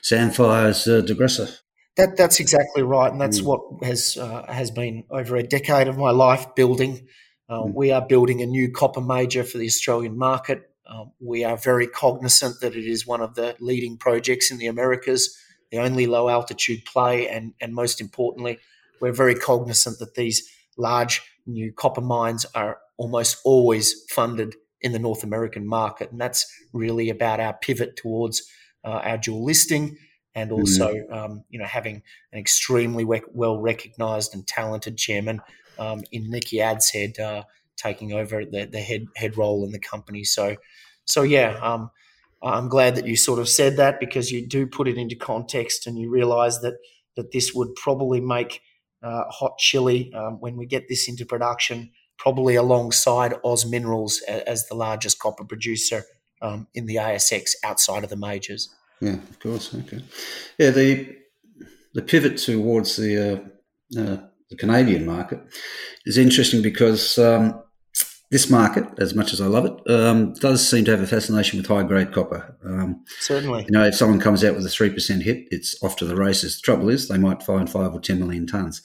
Sandfire's 0.02 0.86
uh. 0.86 1.00
That, 1.96 2.18
that's 2.18 2.40
exactly 2.40 2.82
right, 2.82 3.10
and 3.10 3.18
that's 3.18 3.40
mm. 3.40 3.44
what 3.44 3.82
has 3.82 4.18
uh, 4.18 4.44
has 4.52 4.70
been 4.70 5.04
over 5.10 5.34
a 5.36 5.42
decade 5.42 5.88
of 5.88 5.96
my 5.96 6.10
life 6.10 6.54
building. 6.54 7.08
Uh, 7.48 7.62
mm. 7.62 7.72
We 7.72 7.90
are 7.90 8.06
building 8.06 8.42
a 8.42 8.46
new 8.46 8.70
copper 8.70 9.00
major 9.00 9.44
for 9.44 9.56
the 9.56 9.66
Australian 9.66 10.18
market. 10.18 10.70
Um, 10.86 11.12
we 11.20 11.42
are 11.42 11.56
very 11.56 11.86
cognizant 11.86 12.60
that 12.60 12.76
it 12.76 12.84
is 12.84 13.06
one 13.06 13.22
of 13.22 13.34
the 13.34 13.56
leading 13.60 13.96
projects 13.96 14.50
in 14.50 14.58
the 14.58 14.66
Americas, 14.66 15.34
the 15.72 15.78
only 15.78 16.06
low 16.06 16.28
altitude 16.28 16.84
play, 16.84 17.28
and 17.28 17.54
and 17.62 17.74
most 17.74 18.02
importantly, 18.02 18.58
we're 19.00 19.12
very 19.12 19.34
cognizant 19.34 19.98
that 19.98 20.14
these 20.14 20.48
large 20.76 21.22
new 21.46 21.72
copper 21.72 22.00
mines 22.00 22.44
are 22.54 22.78
almost 22.96 23.38
always 23.44 24.04
funded 24.10 24.54
in 24.80 24.92
the 24.92 24.98
North 24.98 25.24
American 25.24 25.66
market. 25.66 26.10
And 26.10 26.20
that's 26.20 26.46
really 26.72 27.10
about 27.10 27.40
our 27.40 27.54
pivot 27.54 27.96
towards 27.96 28.48
uh, 28.84 29.00
our 29.02 29.18
dual 29.18 29.44
listing 29.44 29.96
and 30.34 30.50
mm-hmm. 30.50 30.60
also, 30.60 30.94
mm-hmm. 30.94 31.12
um, 31.12 31.44
you 31.48 31.58
know, 31.58 31.64
having 31.64 32.02
an 32.32 32.38
extremely 32.38 33.04
well 33.32 33.58
recognized 33.58 34.34
and 34.34 34.46
talented 34.46 34.96
chairman 34.96 35.40
um, 35.78 36.02
in 36.12 36.30
Nicky 36.30 36.58
Adshead 36.58 37.18
uh, 37.18 37.44
taking 37.76 38.12
over 38.12 38.44
the, 38.44 38.66
the 38.66 38.80
head 38.80 39.06
head 39.16 39.36
role 39.36 39.64
in 39.64 39.72
the 39.72 39.78
company. 39.78 40.24
So, 40.24 40.56
so 41.04 41.22
yeah, 41.22 41.58
um, 41.62 41.90
I'm 42.42 42.68
glad 42.68 42.96
that 42.96 43.06
you 43.06 43.16
sort 43.16 43.40
of 43.40 43.48
said 43.48 43.78
that 43.78 43.98
because 43.98 44.30
you 44.30 44.46
do 44.46 44.66
put 44.66 44.88
it 44.88 44.98
into 44.98 45.16
context 45.16 45.86
and 45.86 45.98
you 45.98 46.10
realize 46.10 46.60
that 46.60 46.74
that 47.16 47.32
this 47.32 47.54
would 47.54 47.74
probably 47.74 48.20
make 48.20 48.60
uh, 49.02 49.24
hot 49.28 49.58
chili 49.58 50.12
um, 50.14 50.40
when 50.40 50.56
we 50.56 50.66
get 50.66 50.88
this 50.88 51.08
into 51.08 51.24
production, 51.24 51.90
probably 52.18 52.54
alongside 52.54 53.34
Oz 53.44 53.66
Minerals 53.66 54.22
as 54.28 54.66
the 54.68 54.74
largest 54.74 55.18
copper 55.18 55.44
producer 55.44 56.04
um, 56.42 56.66
in 56.74 56.86
the 56.86 56.96
ASX 56.96 57.52
outside 57.64 58.04
of 58.04 58.10
the 58.10 58.16
majors. 58.16 58.68
Yeah, 59.00 59.14
of 59.14 59.38
course. 59.40 59.74
Okay. 59.74 60.02
Yeah, 60.58 60.70
the 60.70 61.16
the 61.94 62.02
pivot 62.02 62.38
towards 62.38 62.96
the 62.96 63.18
uh, 63.18 64.00
uh, 64.00 64.16
the 64.50 64.56
Canadian 64.56 65.04
market 65.04 65.40
is 66.04 66.18
interesting 66.18 66.62
because 66.62 67.18
um, 67.18 67.62
this 68.30 68.50
market, 68.50 68.84
as 68.98 69.14
much 69.14 69.32
as 69.32 69.40
I 69.40 69.46
love 69.46 69.66
it, 69.66 69.90
um, 69.90 70.32
does 70.34 70.68
seem 70.68 70.84
to 70.86 70.90
have 70.90 71.00
a 71.00 71.06
fascination 71.06 71.58
with 71.58 71.68
high 71.68 71.84
grade 71.84 72.12
copper. 72.12 72.56
Um, 72.64 73.04
Certainly. 73.20 73.64
You 73.64 73.70
know, 73.70 73.84
if 73.84 73.94
someone 73.94 74.18
comes 74.18 74.42
out 74.42 74.56
with 74.56 74.66
a 74.66 74.68
3% 74.68 75.22
hit, 75.22 75.46
it's 75.50 75.80
off 75.82 75.96
to 75.96 76.04
the 76.04 76.16
races. 76.16 76.56
The 76.56 76.62
trouble 76.62 76.88
is, 76.88 77.08
they 77.08 77.18
might 77.18 77.42
find 77.42 77.70
five 77.70 77.94
or 77.94 78.00
10 78.00 78.18
million 78.18 78.46
tonnes. 78.46 78.82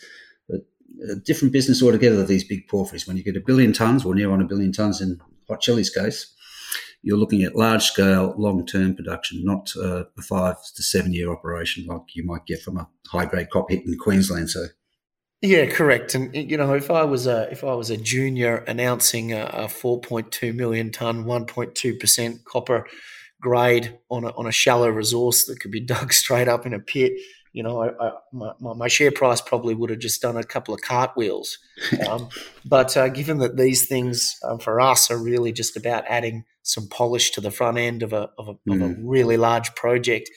But 0.47 0.61
a 1.09 1.15
different 1.15 1.53
business 1.53 1.81
altogether, 1.81 2.23
these 2.23 2.43
big 2.43 2.67
porphyries. 2.67 3.07
When 3.07 3.17
you 3.17 3.23
get 3.23 3.35
a 3.35 3.43
billion 3.45 3.71
tonnes, 3.71 4.05
or 4.05 4.13
near 4.13 4.31
on 4.31 4.41
a 4.41 4.47
billion 4.47 4.71
tonnes 4.71 5.01
in 5.01 5.19
Hot 5.47 5.61
Chili's 5.61 5.89
case, 5.89 6.35
you're 7.01 7.17
looking 7.17 7.41
at 7.41 7.55
large 7.55 7.83
scale, 7.83 8.35
long 8.37 8.63
term 8.65 8.95
production, 8.95 9.43
not 9.43 9.71
uh, 9.75 10.03
a 10.17 10.21
five 10.21 10.57
to 10.75 10.83
seven 10.83 11.13
year 11.13 11.31
operation 11.31 11.85
like 11.87 12.01
you 12.13 12.23
might 12.23 12.45
get 12.45 12.61
from 12.61 12.77
a 12.77 12.87
high 13.07 13.25
grade 13.25 13.49
copper 13.49 13.73
hit 13.73 13.85
in 13.87 13.97
Queensland. 13.97 14.51
So 14.51 14.65
yeah, 15.41 15.65
correct. 15.65 16.15
And 16.15 16.35
you 16.35 16.57
know, 16.57 16.73
if 16.73 16.91
I 16.91 17.03
was 17.03 17.27
a 17.27 17.51
if 17.51 17.63
I 17.63 17.73
was 17.73 17.89
a 17.89 17.97
junior 17.97 18.57
announcing 18.67 19.33
a, 19.33 19.45
a 19.45 19.65
4.2 19.65 20.55
million 20.55 20.91
ton, 20.91 21.25
1.2 21.25 21.99
percent 21.99 22.45
copper 22.45 22.85
grade 23.41 23.97
on 24.09 24.23
a, 24.23 24.29
on 24.37 24.45
a 24.45 24.51
shallow 24.51 24.89
resource 24.89 25.45
that 25.45 25.59
could 25.59 25.71
be 25.71 25.79
dug 25.85 26.13
straight 26.13 26.47
up 26.47 26.65
in 26.65 26.73
a 26.73 26.79
pit, 26.79 27.13
you 27.53 27.63
know, 27.63 27.81
I, 27.81 28.07
I, 28.07 28.11
my, 28.31 28.53
my, 28.59 28.87
share 28.87 29.11
price 29.11 29.41
probably 29.41 29.75
would 29.75 29.89
have 29.89 29.99
just 29.99 30.21
done 30.21 30.37
a 30.37 30.43
couple 30.43 30.73
of 30.73 30.81
cartwheels. 30.81 31.57
Um, 32.07 32.29
but 32.63 32.95
uh, 32.95 33.09
given 33.09 33.39
that 33.39 33.57
these 33.57 33.87
things 33.87 34.37
um, 34.43 34.59
for 34.59 34.79
us 34.79 35.09
are 35.09 35.17
really 35.17 35.51
just 35.51 35.75
about 35.75 36.03
adding 36.07 36.45
some 36.61 36.87
polish 36.87 37.31
to 37.31 37.41
the 37.41 37.51
front 37.51 37.77
end 37.77 38.03
of 38.03 38.13
a 38.13 38.29
of 38.37 38.49
a, 38.49 38.53
mm. 38.53 38.75
of 38.75 38.81
a 38.81 38.93
mm. 38.93 39.01
really 39.03 39.35
large 39.35 39.73
project, 39.75 40.29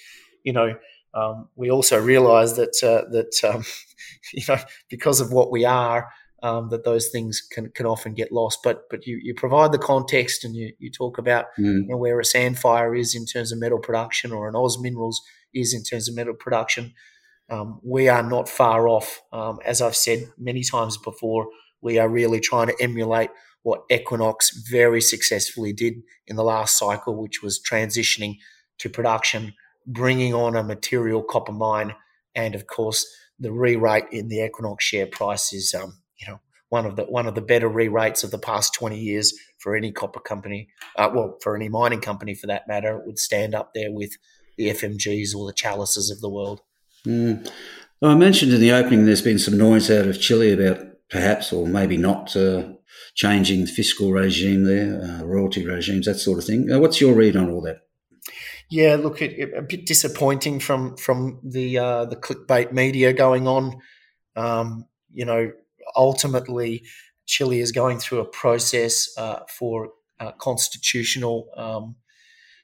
you 0.42 0.52
know, 0.52 0.74
um, 1.14 1.48
we 1.54 1.70
also 1.70 2.00
realise 2.00 2.52
that 2.52 2.82
uh, 2.82 3.08
that 3.10 3.32
um, 3.44 3.64
you 4.32 4.42
know 4.48 4.58
because 4.88 5.20
of 5.20 5.32
what 5.32 5.50
we 5.50 5.64
are, 5.64 6.10
um, 6.42 6.68
that 6.68 6.84
those 6.84 7.08
things 7.08 7.40
can, 7.40 7.70
can 7.70 7.86
often 7.86 8.14
get 8.14 8.32
lost. 8.32 8.60
But 8.62 8.82
but 8.90 9.06
you, 9.06 9.18
you 9.22 9.34
provide 9.34 9.72
the 9.72 9.78
context 9.78 10.44
and 10.44 10.54
you, 10.54 10.72
you 10.78 10.90
talk 10.90 11.18
about 11.18 11.46
mm. 11.58 11.82
you 11.82 11.86
know, 11.86 11.96
where 11.96 12.20
a 12.20 12.24
Sandfire 12.24 12.98
is 12.98 13.14
in 13.14 13.26
terms 13.26 13.52
of 13.52 13.58
metal 13.58 13.78
production 13.78 14.32
or 14.32 14.48
an 14.48 14.56
Oz 14.56 14.78
Minerals 14.80 15.22
is 15.54 15.72
in 15.72 15.82
terms 15.82 16.08
of 16.08 16.14
metal 16.14 16.34
production. 16.34 16.92
Um, 17.48 17.80
we 17.82 18.08
are 18.08 18.22
not 18.22 18.48
far 18.48 18.88
off. 18.88 19.22
Um, 19.32 19.58
as 19.64 19.80
I've 19.80 19.96
said 19.96 20.30
many 20.36 20.64
times 20.64 20.96
before, 20.96 21.46
we 21.80 21.98
are 21.98 22.08
really 22.08 22.40
trying 22.40 22.68
to 22.68 22.76
emulate 22.80 23.30
what 23.62 23.84
Equinox 23.90 24.50
very 24.70 25.00
successfully 25.00 25.72
did 25.72 25.94
in 26.26 26.36
the 26.36 26.44
last 26.44 26.78
cycle, 26.78 27.20
which 27.20 27.42
was 27.42 27.60
transitioning 27.60 28.36
to 28.78 28.88
production 28.90 29.54
bringing 29.86 30.34
on 30.34 30.56
a 30.56 30.62
material 30.62 31.22
copper 31.22 31.52
mine 31.52 31.94
and 32.34 32.54
of 32.54 32.66
course, 32.66 33.06
the 33.38 33.52
re-rate 33.52 34.04
in 34.12 34.28
the 34.28 34.44
Equinox 34.44 34.84
share 34.84 35.06
price 35.06 35.52
is, 35.52 35.74
um, 35.74 35.98
you 36.16 36.26
know, 36.28 36.40
one 36.68 36.86
of 36.86 36.96
the 36.96 37.04
one 37.04 37.26
of 37.26 37.34
the 37.34 37.40
better 37.40 37.68
re-rates 37.68 38.24
of 38.24 38.30
the 38.30 38.38
past 38.38 38.74
20 38.74 38.98
years 38.98 39.32
for 39.58 39.76
any 39.76 39.92
copper 39.92 40.20
company, 40.20 40.68
uh, 40.96 41.10
well, 41.12 41.38
for 41.42 41.54
any 41.54 41.68
mining 41.68 42.00
company 42.00 42.34
for 42.34 42.46
that 42.48 42.66
matter, 42.66 42.98
it 42.98 43.06
would 43.06 43.18
stand 43.18 43.54
up 43.54 43.72
there 43.74 43.92
with 43.92 44.12
the 44.56 44.70
FMGs 44.70 45.34
or 45.34 45.46
the 45.46 45.52
Chalices 45.52 46.10
of 46.10 46.20
the 46.20 46.28
world. 46.28 46.60
Mm. 47.06 47.48
Well, 48.00 48.10
I 48.10 48.14
mentioned 48.14 48.52
in 48.52 48.60
the 48.60 48.72
opening 48.72 49.04
there's 49.04 49.22
been 49.22 49.38
some 49.38 49.56
noise 49.56 49.90
out 49.90 50.06
of 50.06 50.20
Chile 50.20 50.52
about 50.52 50.84
perhaps 51.10 51.52
or 51.52 51.66
maybe 51.66 51.96
not 51.96 52.34
uh, 52.36 52.64
changing 53.14 53.62
the 53.62 53.70
fiscal 53.70 54.12
regime 54.12 54.64
there, 54.64 55.00
uh, 55.00 55.24
royalty 55.24 55.64
regimes, 55.64 56.06
that 56.06 56.16
sort 56.16 56.38
of 56.38 56.44
thing. 56.44 56.66
What's 56.80 57.00
your 57.00 57.14
read 57.14 57.36
on 57.36 57.50
all 57.50 57.62
that? 57.62 57.83
Yeah, 58.70 58.96
look, 58.96 59.20
it, 59.20 59.38
it, 59.38 59.50
a 59.56 59.62
bit 59.62 59.86
disappointing 59.86 60.60
from 60.60 60.96
from 60.96 61.40
the 61.42 61.78
uh, 61.78 62.04
the 62.06 62.16
clickbait 62.16 62.72
media 62.72 63.12
going 63.12 63.46
on. 63.46 63.80
Um, 64.36 64.86
you 65.12 65.24
know, 65.24 65.52
ultimately, 65.96 66.84
Chile 67.26 67.60
is 67.60 67.72
going 67.72 67.98
through 67.98 68.20
a 68.20 68.24
process 68.24 69.08
uh, 69.16 69.40
for 69.48 69.90
uh, 70.18 70.32
constitutional 70.32 71.48
um, 71.56 71.96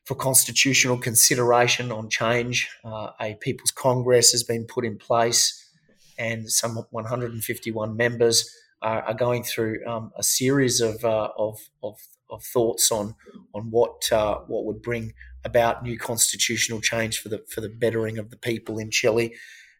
for 0.04 0.14
constitutional 0.14 0.98
consideration 0.98 1.92
on 1.92 2.08
change. 2.08 2.68
Uh, 2.84 3.10
a 3.20 3.34
People's 3.40 3.70
Congress 3.70 4.32
has 4.32 4.42
been 4.42 4.64
put 4.64 4.84
in 4.84 4.98
place, 4.98 5.70
and 6.18 6.50
some 6.50 6.76
151 6.90 7.96
members 7.96 8.52
are, 8.82 9.02
are 9.02 9.14
going 9.14 9.42
through 9.42 9.86
um, 9.86 10.10
a 10.16 10.22
series 10.22 10.80
of, 10.80 11.04
uh, 11.04 11.28
of, 11.36 11.58
of, 11.82 11.98
of, 12.30 12.42
thoughts 12.42 12.90
on 12.90 13.14
on 13.54 13.70
what 13.70 14.10
uh, 14.10 14.38
what 14.46 14.64
would 14.64 14.82
bring 14.82 15.12
about 15.44 15.82
new 15.82 15.98
constitutional 15.98 16.80
change 16.80 17.18
for 17.18 17.28
the 17.28 17.44
for 17.48 17.60
the 17.60 17.68
bettering 17.68 18.18
of 18.18 18.30
the 18.30 18.36
people 18.36 18.78
in 18.78 18.90
Chile, 18.90 19.34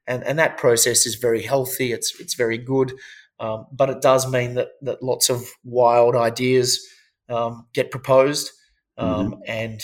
and 0.06 0.24
and 0.24 0.38
that 0.38 0.58
process 0.58 1.06
is 1.06 1.16
very 1.16 1.42
healthy. 1.42 1.92
It's 1.92 2.18
it's 2.20 2.34
very 2.34 2.58
good, 2.58 2.92
um, 3.38 3.66
but 3.72 3.90
it 3.90 4.00
does 4.00 4.30
mean 4.30 4.54
that 4.54 4.68
that 4.82 5.02
lots 5.02 5.28
of 5.28 5.44
wild 5.64 6.16
ideas 6.16 6.80
um, 7.28 7.66
get 7.74 7.90
proposed, 7.90 8.50
um, 8.96 9.32
mm-hmm. 9.32 9.40
and 9.46 9.80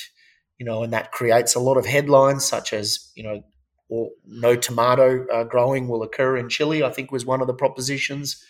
you 0.59 0.65
know, 0.65 0.83
and 0.83 0.93
that 0.93 1.13
creates 1.13 1.55
a 1.55 1.61
lot 1.61 1.77
of 1.77 1.87
headlines, 1.87 2.45
such 2.45 2.73
as 2.73 3.11
you 3.15 3.23
know, 3.23 3.43
or 3.89 4.11
no 4.27 4.57
tomato 4.57 5.27
uh, 5.29 5.45
growing 5.45 5.89
will 5.89 6.03
occur 6.03 6.37
in 6.37 6.49
Chile. 6.49 6.83
I 6.83 6.91
think 6.91 7.13
was 7.13 7.27
one 7.27 7.41
of 7.41 7.47
the 7.47 7.55
propositions. 7.55 8.43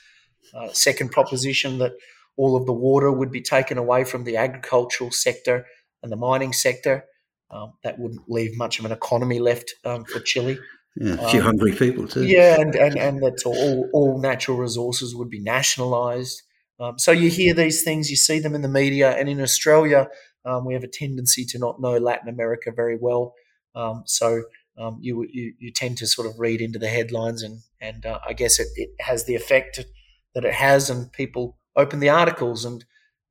Uh, 0.55 0.69
second 0.73 1.11
proposition 1.11 1.79
that 1.79 1.93
all 2.37 2.57
of 2.57 2.67
the 2.67 2.73
water 2.73 3.11
would 3.11 3.33
be 3.33 3.41
taken 3.41 3.79
away 3.79 4.05
from 4.05 4.25
the 4.25 4.37
agricultural 4.37 5.11
sector 5.11 5.67
and 6.03 6.13
the 6.13 6.17
mining 6.17 6.53
sector. 6.53 7.05
Um, 7.51 7.75
that 7.85 7.99
wouldn't 7.99 8.29
leave 8.29 8.57
much 8.57 8.79
of 8.81 8.85
an 8.85 8.93
economy 8.93 9.39
left 9.39 9.73
um, 9.85 10.05
for 10.05 10.19
Chile. 10.19 10.59
Yeah, 10.97 11.15
a 11.15 11.29
few 11.29 11.41
um, 11.41 11.47
hungry 11.47 11.73
people 11.73 12.09
too. 12.09 12.25
Yeah, 12.25 12.61
and, 12.61 12.75
and, 12.75 12.97
and 12.97 13.23
that 13.23 13.43
all, 13.45 13.89
all 13.93 14.21
natural 14.21 14.57
resources 14.57 15.15
would 15.15 15.31
be 15.31 15.41
nationalised. 15.41 16.43
Um, 16.81 16.99
so 16.99 17.13
you 17.13 17.31
hear 17.31 17.55
these 17.55 17.83
things, 17.83 18.11
you 18.11 18.17
see 18.17 18.39
them 18.39 18.55
in 18.55 18.63
the 18.63 18.69
media, 18.69 19.11
and 19.13 19.29
in 19.29 19.41
Australia, 19.41 20.09
um, 20.45 20.65
we 20.65 20.75
have 20.75 20.85
a 20.85 20.89
tendency 20.89 21.45
to 21.47 21.59
not 21.59 21.81
know 21.81 21.97
Latin 21.99 22.29
America 22.29 22.73
very 22.75 22.99
well. 23.01 23.35
Um, 23.75 24.03
so 24.07 24.43
um, 24.79 24.99
you, 25.01 25.27
you, 25.31 25.55
you 25.59 25.73
tend 25.73 25.99
to 25.99 26.07
sort 26.07 26.27
of 26.27 26.39
read 26.39 26.61
into 26.61 26.79
the 26.79 26.89
headlines, 26.89 27.43
and 27.43 27.61
and 27.81 28.05
uh, 28.07 28.19
I 28.27 28.33
guess 28.33 28.59
it, 28.59 28.69
it 28.77 28.91
has 29.01 29.25
the 29.25 29.35
effect 29.35 29.81
that 30.35 30.45
it 30.45 30.55
has, 30.55 30.91
and 30.91 31.13
people 31.13 31.59
open 31.77 32.01
the 32.01 32.09
articles, 32.09 32.65
and 32.65 32.85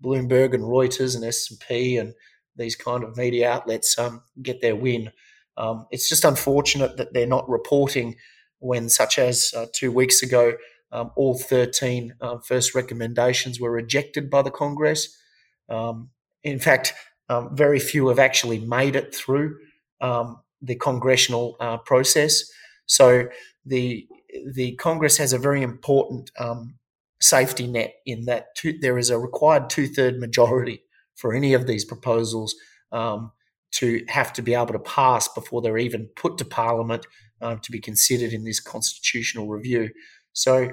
Bloomberg 0.04 0.54
and 0.54 0.64
Reuters 0.64 1.16
and 1.16 1.24
S 1.24 1.48
and 1.50 1.60
P 1.60 1.98
and 1.98 2.14
these 2.56 2.76
kind 2.76 3.04
of 3.04 3.18
media 3.18 3.50
outlets 3.50 3.98
um, 3.98 4.22
get 4.42 4.62
their 4.62 4.76
win. 4.76 5.12
Um, 5.58 5.88
it's 5.92 6.10
just 6.10 6.26
unfortunate 6.26 6.98
that 6.98 7.14
they're 7.14 7.28
not 7.28 7.50
reporting 7.50 8.16
when, 8.60 8.90
such 8.90 9.20
as 9.20 9.54
uh, 9.56 9.66
two 9.74 9.92
weeks 9.92 10.22
ago, 10.22 10.54
um, 10.92 11.12
all 11.16 11.38
13 11.38 12.14
uh, 12.22 12.38
first 12.40 12.76
recommendations 12.76 13.60
were 13.60 13.72
rejected 13.72 14.30
by 14.30 14.42
the 14.42 14.52
Congress. 14.52 15.18
Um, 15.70 16.10
in 16.44 16.60
fact, 16.60 16.94
um, 17.30 17.56
very 17.56 17.80
few 17.80 18.08
have 18.10 18.20
actually 18.20 18.60
made 18.60 18.96
it 18.96 19.14
through 19.14 19.58
the 20.62 20.76
congressional 20.76 21.58
uh, 21.60 21.78
process. 21.78 22.44
So 22.86 23.28
the 23.66 24.08
the 24.54 24.76
Congress 24.76 25.18
has 25.18 25.32
a 25.34 25.40
very 25.40 25.62
important 25.62 26.30
safety 27.22 27.68
net 27.68 27.96
in 28.06 28.26
that 28.26 28.56
two, 28.56 28.78
there 28.80 28.98
is 28.98 29.10
a 29.10 29.18
required 29.18 29.70
two 29.70 29.88
third 29.88 30.20
majority 30.20 30.84
for 31.16 31.34
any 31.34 31.54
of 31.54 31.68
these 31.68 31.86
proposals 31.86 32.56
um, 32.92 33.32
to 33.72 34.04
have 34.08 34.32
to 34.34 34.42
be 34.42 34.54
able 34.54 34.68
to 34.68 34.80
pass 34.80 35.28
before 35.28 35.62
they're 35.62 35.78
even 35.78 36.10
put 36.16 36.38
to 36.38 36.46
Parliament 36.46 37.06
um, 37.42 37.60
to 37.60 37.72
be 37.72 37.80
considered 37.80 38.32
in 38.32 38.44
this 38.44 38.60
constitutional 38.60 39.48
review. 39.48 39.90
So 40.34 40.70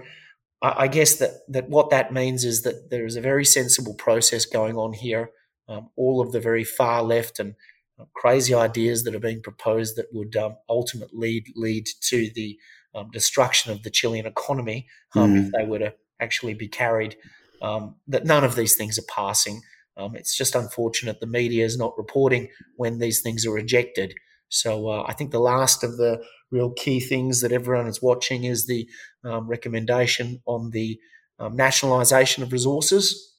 I, 0.63 0.85
I, 0.85 0.89
guess 0.89 1.17
that, 1.17 1.31
that 1.49 1.69
what 1.69 1.91
that 1.91 2.13
means 2.13 2.45
is 2.45 2.63
that 2.63 2.91
there 2.91 3.05
is 3.05 3.17
a 3.17 3.21
very 3.21 3.45
sensible 3.45 3.95
process 3.95 4.45
going 4.45 4.77
on 4.77 4.93
here. 4.93 5.31
Um, 5.69 5.91
all 5.97 6.21
of 6.21 6.33
the 6.33 6.41
very 6.41 6.65
far 6.65 7.03
left 7.03 7.39
and 7.39 7.55
uh, 7.99 8.05
crazy 8.15 8.55
ideas 8.55 9.05
that 9.05 9.15
are 9.15 9.21
being 9.21 9.43
proposed 9.43 9.97
that 9.97 10.07
would 10.13 10.37
um, 10.37 10.57
ultimately 10.69 11.19
lead, 11.19 11.45
lead 11.57 11.89
to 12.03 12.31
the 12.35 12.59
um, 12.95 13.11
destruction 13.11 13.73
of 13.73 13.83
the 13.83 13.91
Chilean 13.91 14.27
economy 14.27 14.87
mm. 15.15 15.47
if 15.47 15.53
they 15.53 15.65
were 15.65 15.79
to 15.79 15.95
actually 16.21 16.55
be 16.55 16.69
carried. 16.69 17.17
Um, 17.61 17.97
that 18.09 18.25
none 18.25 18.45
of 18.45 18.57
these 18.57 18.77
things 18.77 18.99
are 18.99 19.05
passing. 19.09 19.63
Um, 19.97 20.17
it's 20.17 20.37
just 20.37 20.55
unfortunate 20.55 21.21
the 21.21 21.27
media 21.27 21.65
is 21.65 21.77
not 21.77 21.97
reporting 21.99 22.49
when 22.77 22.99
these 22.99 23.21
things 23.21 23.47
are 23.47 23.53
rejected. 23.53 24.15
So 24.49 24.89
uh, 24.89 25.05
I 25.07 25.13
think 25.13 25.31
the 25.31 25.41
last 25.41 25.83
of 25.83 25.97
the 25.97 26.23
real 26.51 26.71
key 26.71 27.01
things 27.01 27.41
that 27.41 27.53
everyone 27.53 27.87
is 27.87 28.03
watching 28.03 28.45
is 28.45 28.67
the 28.67 28.89
um, 29.25 29.49
recommendation 29.49 30.43
on 30.47 30.71
the 30.71 30.99
um, 31.39 31.57
nationalisation 31.57 32.43
of 32.43 32.53
resources. 32.53 33.35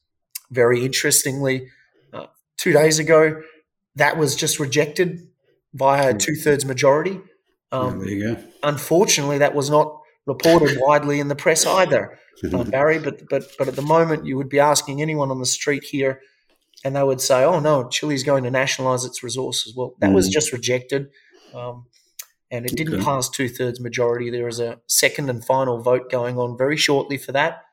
Very 0.51 0.83
interestingly, 0.83 1.67
uh, 2.11 2.27
two 2.57 2.73
days 2.73 2.99
ago, 2.99 3.41
that 3.95 4.17
was 4.17 4.35
just 4.35 4.59
rejected 4.59 5.27
via 5.73 6.09
a 6.09 6.11
hmm. 6.11 6.17
two 6.17 6.35
thirds 6.35 6.65
majority. 6.65 7.19
Um, 7.71 7.99
there 7.99 8.09
you 8.09 8.35
go. 8.35 8.43
Unfortunately, 8.61 9.39
that 9.39 9.55
was 9.55 9.69
not 9.69 9.99
reported 10.25 10.77
widely 10.81 11.19
in 11.19 11.27
the 11.27 11.35
press 11.35 11.65
either, 11.65 12.19
uh, 12.51 12.63
Barry. 12.65 12.99
But 12.99 13.27
but 13.29 13.51
but 13.57 13.67
at 13.67 13.75
the 13.75 13.81
moment, 13.81 14.25
you 14.25 14.37
would 14.37 14.49
be 14.49 14.59
asking 14.59 15.01
anyone 15.01 15.31
on 15.31 15.39
the 15.39 15.45
street 15.45 15.83
here 15.83 16.21
and 16.83 16.95
they 16.95 17.03
would 17.03 17.21
say, 17.21 17.43
"Oh 17.43 17.59
no, 17.59 17.87
Chile's 17.87 18.23
going 18.23 18.43
to 18.43 18.51
nationalize 18.51 19.05
its 19.05 19.23
resources." 19.23 19.75
Well, 19.75 19.95
that 19.99 20.11
mm. 20.11 20.15
was 20.15 20.27
just 20.27 20.51
rejected, 20.51 21.09
um, 21.53 21.85
and 22.51 22.65
it 22.65 22.75
didn't 22.75 22.95
okay. 22.95 23.03
pass 23.03 23.29
two 23.29 23.47
thirds 23.47 23.79
majority. 23.79 24.29
There 24.29 24.47
is 24.47 24.59
a 24.59 24.79
second 24.87 25.29
and 25.29 25.43
final 25.43 25.81
vote 25.81 26.09
going 26.09 26.37
on 26.37 26.57
very 26.57 26.77
shortly 26.77 27.17
for 27.17 27.31
that, 27.31 27.63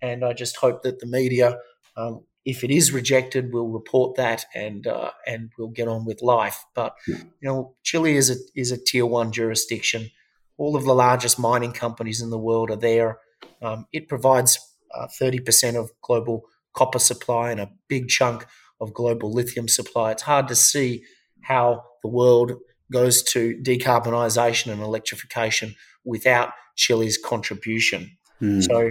and 0.00 0.24
I 0.24 0.32
just 0.32 0.56
hope 0.56 0.82
that 0.82 1.00
the 1.00 1.06
media, 1.06 1.58
um, 1.96 2.24
if 2.44 2.64
it 2.64 2.70
is 2.70 2.92
rejected, 2.92 3.52
will 3.52 3.68
report 3.68 4.16
that 4.16 4.46
and 4.54 4.86
uh, 4.86 5.10
and 5.26 5.50
we'll 5.58 5.68
get 5.68 5.88
on 5.88 6.04
with 6.04 6.22
life. 6.22 6.64
But 6.74 6.96
you 7.06 7.18
know, 7.42 7.74
Chile 7.82 8.16
is 8.16 8.30
a 8.30 8.36
is 8.54 8.72
a 8.72 8.82
tier 8.82 9.06
one 9.06 9.30
jurisdiction. 9.30 10.10
All 10.56 10.76
of 10.76 10.84
the 10.84 10.94
largest 10.94 11.38
mining 11.38 11.72
companies 11.72 12.22
in 12.22 12.30
the 12.30 12.38
world 12.38 12.70
are 12.70 12.76
there. 12.76 13.18
Um, 13.60 13.86
it 13.92 14.08
provides 14.08 14.58
uh, 14.94 15.08
thirty 15.18 15.40
uh, 15.40 15.44
percent 15.44 15.76
of 15.76 15.90
global 16.00 16.44
copper 16.74 16.98
supply 16.98 17.50
and 17.50 17.60
a 17.60 17.70
big 17.88 18.08
chunk 18.08 18.46
of 18.80 18.92
global 18.92 19.32
lithium 19.32 19.68
supply. 19.68 20.10
It's 20.10 20.22
hard 20.22 20.48
to 20.48 20.54
see 20.54 21.04
how 21.42 21.84
the 22.02 22.08
world 22.08 22.52
goes 22.92 23.22
to 23.22 23.58
decarbonisation 23.62 24.72
and 24.72 24.82
electrification 24.82 25.74
without 26.04 26.50
Chile's 26.76 27.16
contribution. 27.16 28.16
Mm. 28.42 28.62
So 28.62 28.90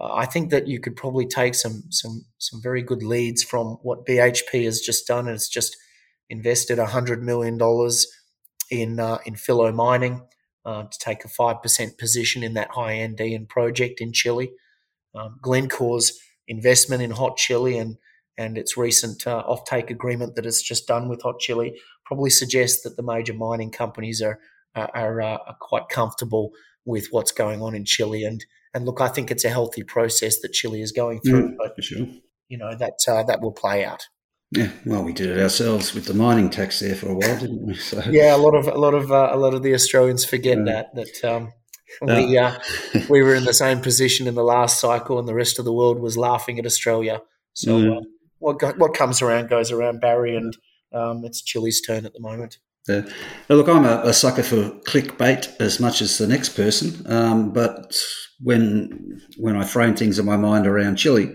uh, 0.00 0.14
I 0.14 0.26
think 0.26 0.50
that 0.50 0.68
you 0.68 0.80
could 0.80 0.96
probably 0.96 1.26
take 1.26 1.54
some 1.54 1.84
some 1.90 2.24
some 2.38 2.60
very 2.62 2.82
good 2.82 3.02
leads 3.02 3.42
from 3.42 3.78
what 3.82 4.06
BHP 4.06 4.64
has 4.64 4.80
just 4.80 5.06
done. 5.06 5.28
It's 5.28 5.48
just 5.48 5.76
invested 6.28 6.78
hundred 6.78 7.22
million 7.22 7.58
dollars 7.58 8.06
in 8.70 9.00
uh, 9.00 9.18
in 9.24 9.36
Filo 9.36 9.72
Mining 9.72 10.22
uh, 10.64 10.84
to 10.84 10.98
take 10.98 11.24
a 11.24 11.28
five 11.28 11.62
percent 11.62 11.98
position 11.98 12.42
in 12.42 12.54
that 12.54 12.70
high 12.70 12.92
Andean 12.92 13.46
project 13.46 14.00
in 14.00 14.12
Chile. 14.12 14.52
Um, 15.14 15.38
Glencore's 15.42 16.18
investment 16.48 17.02
in 17.02 17.10
Hot 17.12 17.36
Chili 17.36 17.78
and 17.78 17.96
and 18.38 18.56
its 18.56 18.76
recent 18.76 19.26
uh, 19.26 19.44
offtake 19.46 19.90
agreement 19.90 20.36
that 20.36 20.46
it's 20.46 20.62
just 20.62 20.86
done 20.86 21.08
with 21.08 21.22
Hot 21.22 21.38
Chili 21.38 21.78
probably 22.06 22.30
suggests 22.30 22.82
that 22.82 22.96
the 22.96 23.02
major 23.02 23.34
mining 23.34 23.70
companies 23.70 24.22
are 24.22 24.38
are, 24.74 24.90
are, 24.94 25.20
uh, 25.20 25.38
are 25.46 25.56
quite 25.60 25.88
comfortable 25.90 26.52
with 26.84 27.08
what's 27.10 27.32
going 27.32 27.60
on 27.60 27.74
in 27.74 27.84
Chile. 27.84 28.24
And 28.24 28.44
and 28.74 28.86
look, 28.86 29.00
I 29.00 29.08
think 29.08 29.30
it's 29.30 29.44
a 29.44 29.50
healthy 29.50 29.82
process 29.82 30.40
that 30.40 30.52
Chile 30.52 30.80
is 30.80 30.92
going 30.92 31.20
through. 31.20 31.50
Mm, 31.50 31.56
but 31.58 31.84
sure. 31.84 32.06
you 32.48 32.58
know 32.58 32.74
that 32.74 32.98
uh, 33.06 33.22
that 33.24 33.40
will 33.40 33.52
play 33.52 33.84
out. 33.84 34.06
Yeah, 34.50 34.70
well, 34.84 35.02
we 35.02 35.14
did 35.14 35.30
it 35.30 35.40
ourselves 35.40 35.94
with 35.94 36.04
the 36.04 36.12
mining 36.12 36.50
tax 36.50 36.80
there 36.80 36.94
for 36.94 37.08
a 37.08 37.14
while, 37.14 37.38
didn't 37.38 37.66
we? 37.66 37.74
So. 37.90 38.02
Yeah, 38.10 38.36
a 38.36 38.38
lot 38.38 38.54
of 38.54 38.66
a 38.66 38.78
lot 38.78 38.94
of 38.94 39.10
uh, 39.10 39.30
a 39.32 39.36
lot 39.36 39.54
of 39.54 39.62
the 39.62 39.74
Australians 39.74 40.24
forget 40.24 40.58
that 40.66 40.94
that 40.94 41.24
um, 41.24 41.52
we 42.00 42.38
uh, 42.38 42.58
we 43.08 43.22
were 43.22 43.34
in 43.34 43.44
the 43.44 43.54
same 43.54 43.80
position 43.80 44.26
in 44.26 44.34
the 44.34 44.44
last 44.44 44.80
cycle, 44.80 45.18
and 45.18 45.28
the 45.28 45.34
rest 45.34 45.58
of 45.58 45.64
the 45.64 45.72
world 45.72 46.00
was 46.00 46.16
laughing 46.16 46.58
at 46.58 46.66
Australia. 46.66 47.20
So 47.54 47.78
mm. 47.78 47.98
uh, 47.98 48.00
what 48.38 48.78
what 48.78 48.94
comes 48.94 49.22
around 49.22 49.48
goes 49.48 49.70
around, 49.70 50.00
Barry, 50.00 50.36
and 50.36 50.56
um, 50.92 51.24
it's 51.24 51.42
Chile's 51.42 51.80
turn 51.80 52.06
at 52.06 52.12
the 52.12 52.20
moment. 52.20 52.58
Uh, 52.88 53.02
look, 53.48 53.68
I'm 53.68 53.84
a, 53.84 54.02
a, 54.04 54.12
sucker 54.12 54.42
for 54.42 54.70
clickbait 54.86 55.60
as 55.60 55.78
much 55.78 56.02
as 56.02 56.18
the 56.18 56.26
next 56.26 56.48
person, 56.50 57.06
um, 57.06 57.52
but 57.52 57.96
when 58.42 59.20
when 59.36 59.56
I 59.56 59.64
frame 59.64 59.94
things 59.94 60.18
in 60.18 60.26
my 60.26 60.36
mind 60.36 60.66
around 60.66 60.96
Chile, 60.96 61.34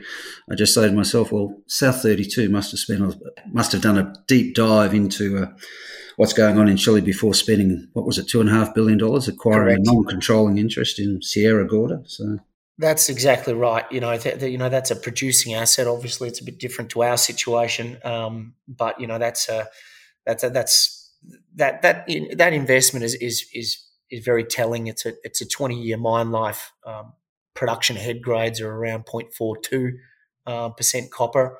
I 0.51 0.55
just 0.55 0.73
say 0.73 0.87
to 0.87 0.93
myself, 0.93 1.31
well, 1.31 1.55
South 1.67 2.01
32 2.01 2.49
must 2.49 2.71
have 2.71 2.79
spent 2.79 3.15
must 3.51 3.71
have 3.71 3.81
done 3.81 3.97
a 3.97 4.13
deep 4.27 4.55
dive 4.55 4.93
into 4.93 5.37
uh, 5.37 5.47
what's 6.17 6.33
going 6.33 6.57
on 6.57 6.67
in 6.67 6.77
Chile 6.77 7.01
before 7.01 7.33
spending 7.33 7.87
what 7.93 8.05
was 8.05 8.17
it 8.17 8.27
two 8.27 8.41
and 8.41 8.49
a 8.49 8.53
half 8.53 8.73
billion 8.73 8.97
dollars 8.97 9.27
acquiring 9.27 9.75
Correct. 9.75 9.87
a 9.87 9.91
non-controlling 9.91 10.57
interest 10.57 10.99
in 10.99 11.21
Sierra 11.21 11.65
Gorda. 11.65 12.01
So 12.05 12.39
that's 12.77 13.09
exactly 13.09 13.53
right. 13.53 13.85
You 13.91 14.01
know, 14.01 14.17
th- 14.17 14.39
th- 14.39 14.51
you 14.51 14.57
know 14.57 14.69
that's 14.69 14.91
a 14.91 14.95
producing 14.95 15.53
asset. 15.53 15.87
Obviously, 15.87 16.27
it's 16.27 16.41
a 16.41 16.43
bit 16.43 16.59
different 16.59 16.91
to 16.91 17.03
our 17.03 17.17
situation, 17.17 17.97
um, 18.03 18.53
but 18.67 18.99
you 18.99 19.07
know 19.07 19.17
that's 19.17 19.49
a 19.49 19.67
that's 20.25 20.43
a, 20.43 20.49
that's 20.49 21.11
that 21.55 21.81
that 21.81 22.07
that 22.37 22.53
investment 22.53 23.05
is 23.05 23.15
is 23.15 23.47
is 23.53 23.86
is 24.11 24.23
very 24.23 24.43
telling. 24.43 24.87
It's 24.87 25.05
a 25.05 25.13
it's 25.23 25.41
a 25.41 25.47
twenty 25.47 25.79
year 25.81 25.97
mine 25.97 26.31
life. 26.31 26.71
Um, 26.85 27.13
production 27.53 27.95
head 27.95 28.21
grades 28.21 28.61
are 28.61 28.71
around 28.71 29.05
0.42 29.05 29.93
uh, 30.45 30.69
percent 30.69 31.11
copper, 31.11 31.59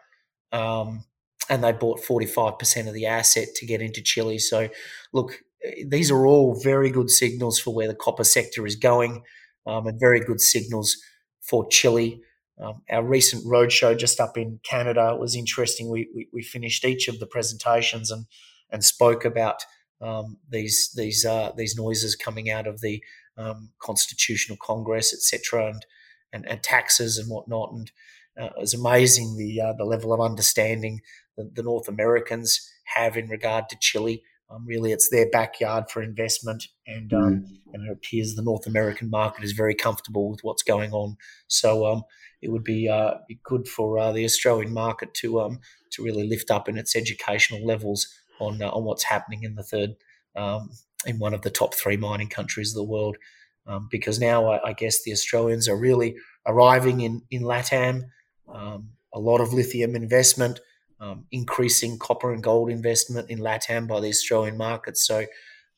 um, 0.52 1.04
and 1.50 1.64
they 1.64 1.72
bought 1.72 2.04
forty 2.04 2.26
five 2.26 2.58
percent 2.60 2.88
of 2.88 2.94
the 2.94 3.06
asset 3.06 3.50
to 3.56 3.66
get 3.66 3.82
into 3.82 4.02
Chile. 4.02 4.40
So, 4.40 4.70
look, 5.14 5.40
these 5.86 6.12
are 6.12 6.26
all 6.26 6.60
very 6.62 6.90
good 6.90 7.10
signals 7.10 7.60
for 7.60 7.74
where 7.74 7.88
the 7.88 7.96
copper 7.96 8.24
sector 8.24 8.66
is 8.66 8.76
going, 8.76 9.24
um, 9.66 9.88
and 9.88 10.00
very 10.00 10.20
good 10.20 10.42
signals 10.42 10.98
for 11.42 11.68
Chile. 11.70 12.22
Um, 12.60 12.82
our 12.90 13.04
recent 13.04 13.46
roadshow 13.46 13.98
just 13.98 14.20
up 14.20 14.36
in 14.36 14.60
Canada 14.64 15.16
was 15.16 15.36
interesting. 15.36 15.90
We, 15.90 16.10
we, 16.16 16.28
we 16.34 16.42
finished 16.42 16.84
each 16.86 17.08
of 17.08 17.20
the 17.20 17.28
presentations 17.28 18.10
and 18.10 18.26
and 18.70 18.84
spoke 18.84 19.24
about 19.24 19.64
um, 20.02 20.38
these 20.50 20.92
these 20.96 21.26
uh, 21.26 21.52
these 21.56 21.76
noises 21.76 22.16
coming 22.16 22.50
out 22.50 22.68
of 22.68 22.82
the 22.82 23.04
um, 23.38 23.70
Constitutional 23.80 24.58
Congress, 24.62 25.14
etc., 25.14 25.68
and, 25.70 25.86
and, 26.34 26.46
and 26.48 26.64
taxes 26.64 27.18
and 27.18 27.30
whatnot. 27.30 27.72
And 27.72 27.92
uh, 28.40 28.46
it 28.46 28.62
was 28.62 28.74
amazing 28.74 29.38
the 29.38 29.62
uh, 29.62 29.74
the 29.74 29.86
level 29.86 30.14
of 30.14 30.22
understanding 30.22 31.02
that 31.38 31.56
the 31.56 31.64
North 31.64 31.88
Americans 31.88 32.68
have 32.96 33.18
in 33.18 33.28
regard 33.28 33.70
to 33.70 33.78
Chile. 33.80 34.24
Um, 34.50 34.66
really, 34.66 34.94
it's 34.94 35.10
their 35.10 35.30
backyard 35.30 35.90
for 35.90 36.02
investment, 36.02 36.68
and 36.86 37.12
um, 37.14 37.22
mm. 37.22 37.74
and 37.74 37.88
it 37.88 37.92
appears 37.92 38.36
the 38.36 38.44
North 38.44 38.66
American 38.66 39.10
market 39.10 39.44
is 39.44 39.52
very 39.52 39.76
comfortable 39.76 40.30
with 40.30 40.40
what's 40.42 40.64
going 40.64 40.92
on. 40.94 41.18
So 41.48 41.86
um, 41.86 42.04
it 42.42 42.50
would 42.50 42.64
be 42.64 42.88
uh, 42.88 43.16
be 43.28 43.40
good 43.44 43.68
for 43.68 43.98
uh, 43.98 44.12
the 44.12 44.24
Australian 44.24 44.74
market 44.74 45.14
to 45.16 45.42
um, 45.42 45.60
to 45.92 46.04
really 46.04 46.28
lift 46.28 46.52
up 46.52 46.70
in 46.70 46.78
its 46.78 46.96
educational 46.96 47.66
levels 47.66 48.08
on 48.40 48.62
uh, 48.62 48.70
on 48.70 48.84
what's 48.84 49.04
happening 49.04 49.44
in 49.44 49.56
the 49.56 49.64
third 49.64 49.96
um, 50.36 50.70
in 51.06 51.20
one 51.20 51.34
of 51.34 51.42
the 51.42 51.50
top 51.50 51.74
three 51.74 51.98
mining 51.98 52.30
countries 52.30 52.72
of 52.72 52.76
the 52.76 52.92
world. 52.92 53.18
Um, 53.66 53.88
because 53.92 54.20
now 54.20 54.50
I, 54.50 54.70
I, 54.70 54.74
guess 54.74 55.04
the 55.04 55.12
Australians 55.12 55.68
are 55.68 55.78
really 55.78 56.16
arriving 56.46 57.02
in 57.02 57.22
in 57.30 57.44
LATAM. 57.44 58.04
Um, 58.48 58.92
a 59.14 59.20
lot 59.20 59.42
of 59.42 59.52
lithium 59.52 59.96
investment, 59.96 60.62
um, 61.02 61.26
increasing 61.32 62.00
copper 62.00 62.32
and 62.32 62.42
gold 62.42 62.70
investment 62.70 63.30
in 63.30 63.40
LATAM 63.40 63.88
by 63.88 64.00
the 64.00 64.08
Australian 64.08 64.58
market. 64.58 64.98
So, 64.98 65.26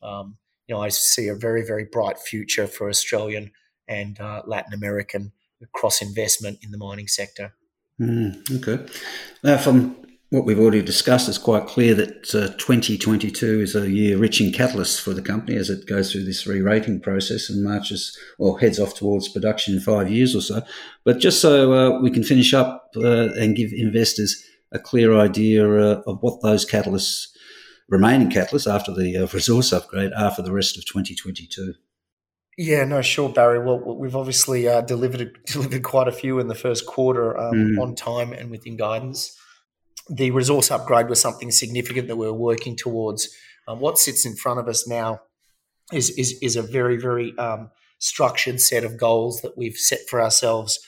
um, 0.03 0.37
you 0.67 0.75
know, 0.75 0.81
I 0.81 0.89
see 0.89 1.29
a 1.29 1.35
very 1.35 1.65
very 1.65 1.85
bright 1.85 2.19
future 2.19 2.67
for 2.67 2.89
Australian 2.89 3.51
and 3.87 4.19
uh, 4.19 4.43
Latin 4.45 4.73
American 4.73 5.31
cross 5.73 6.01
investment 6.01 6.59
in 6.61 6.71
the 6.71 6.77
mining 6.77 7.07
sector. 7.07 7.55
Mm, 7.99 8.59
okay. 8.61 8.91
Now, 9.43 9.57
from 9.57 9.95
what 10.29 10.45
we've 10.45 10.59
already 10.59 10.83
discussed, 10.83 11.27
it's 11.27 11.39
quite 11.39 11.65
clear 11.65 11.95
that 11.95 12.35
uh, 12.35 12.53
2022 12.57 13.61
is 13.61 13.75
a 13.75 13.89
year 13.89 14.15
rich 14.17 14.39
in 14.39 14.51
catalysts 14.51 15.01
for 15.01 15.11
the 15.11 15.23
company 15.23 15.57
as 15.57 15.71
it 15.71 15.87
goes 15.87 16.11
through 16.11 16.23
this 16.23 16.45
re-rating 16.45 16.99
process 16.99 17.49
and 17.49 17.63
marches 17.63 18.15
or 18.37 18.59
heads 18.59 18.79
off 18.79 18.93
towards 18.93 19.27
production 19.27 19.73
in 19.73 19.79
five 19.79 20.11
years 20.11 20.35
or 20.35 20.41
so. 20.41 20.61
But 21.03 21.17
just 21.17 21.41
so 21.41 21.73
uh, 21.73 21.99
we 21.99 22.11
can 22.11 22.23
finish 22.23 22.53
up 22.53 22.91
uh, 22.95 23.33
and 23.33 23.55
give 23.55 23.71
investors 23.73 24.43
a 24.71 24.77
clear 24.77 25.17
idea 25.17 25.67
uh, 25.67 26.03
of 26.05 26.19
what 26.21 26.43
those 26.43 26.63
catalysts, 26.63 27.29
remaining 27.87 28.29
catalysts 28.29 28.71
after 28.71 28.93
the 28.93 29.17
uh, 29.17 29.27
resource 29.33 29.73
upgrade, 29.73 30.13
are 30.13 30.29
for 30.29 30.43
the 30.43 30.53
rest 30.53 30.77
of 30.77 30.85
2022. 30.85 31.73
Yeah, 32.55 32.83
no, 32.83 33.01
sure, 33.01 33.29
Barry. 33.29 33.57
Well, 33.57 33.97
we've 33.97 34.17
obviously 34.17 34.67
uh, 34.67 34.81
delivered 34.81 35.39
delivered 35.47 35.81
quite 35.81 36.07
a 36.07 36.11
few 36.11 36.37
in 36.37 36.49
the 36.49 36.55
first 36.55 36.85
quarter 36.85 37.35
um, 37.35 37.53
mm. 37.55 37.81
on 37.81 37.95
time 37.95 38.31
and 38.31 38.51
within 38.51 38.77
guidance 38.77 39.38
the 40.09 40.31
resource 40.31 40.71
upgrade 40.71 41.09
was 41.09 41.21
something 41.21 41.51
significant 41.51 42.07
that 42.07 42.15
we 42.15 42.25
were 42.25 42.33
working 42.33 42.75
towards. 42.75 43.29
Um, 43.67 43.79
what 43.79 43.99
sits 43.99 44.25
in 44.25 44.35
front 44.35 44.59
of 44.59 44.67
us 44.67 44.87
now 44.87 45.21
is 45.93 46.09
is, 46.11 46.37
is 46.41 46.55
a 46.55 46.61
very 46.61 46.97
very 46.97 47.37
um, 47.37 47.69
structured 47.99 48.59
set 48.59 48.83
of 48.83 48.97
goals 48.97 49.41
that 49.41 49.57
we've 49.57 49.77
set 49.77 49.99
for 50.09 50.21
ourselves. 50.21 50.79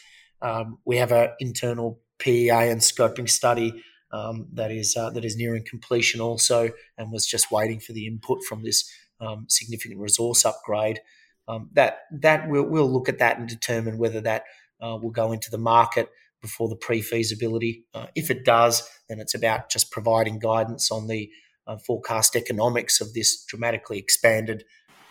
Um, 0.42 0.80
we 0.86 0.98
have 0.98 1.12
an 1.12 1.30
internal 1.40 2.00
PEA 2.18 2.70
and 2.70 2.82
scoping 2.82 3.30
study 3.30 3.84
um, 4.12 4.48
that 4.54 4.72
is 4.72 4.96
uh, 4.98 5.10
that 5.12 5.24
is 5.24 5.38
nearing 5.38 5.64
completion 5.64 6.20
also, 6.20 6.72
and 6.98 7.12
was 7.12 7.26
just 7.26 7.52
waiting 7.52 7.80
for 7.80 7.94
the 7.94 8.08
input 8.08 8.40
from 8.48 8.64
this 8.64 8.90
um, 9.20 9.46
significant 9.48 10.00
resource 10.00 10.46
upgrade. 10.46 11.00
Um, 11.48 11.70
that 11.74 12.00
that 12.12 12.50
we'll, 12.50 12.64
we'll 12.64 12.92
look 12.92 13.10
at 13.10 13.20
that 13.20 13.38
and 13.38 13.48
determine 13.48 13.98
whether 13.98 14.22
that 14.22 14.44
uh, 14.82 14.98
will 15.02 15.12
go 15.12 15.32
into 15.32 15.52
the 15.52 15.58
market 15.58 16.10
before 16.42 16.70
the 16.70 16.76
pre-feasibility. 16.76 17.86
Uh, 17.94 18.08
if 18.16 18.32
it 18.32 18.44
does, 18.44 18.88
then 19.10 19.20
it's 19.20 19.36
about 19.36 19.70
just 19.70 19.92
providing 19.92 20.40
guidance 20.40 20.92
on 20.92 21.08
the 21.08 21.30
uh, 21.68 21.78
forecast 21.78 22.36
economics 22.36 23.00
of 23.02 23.14
this 23.14 23.44
dramatically 23.46 23.98
expanded 23.98 24.64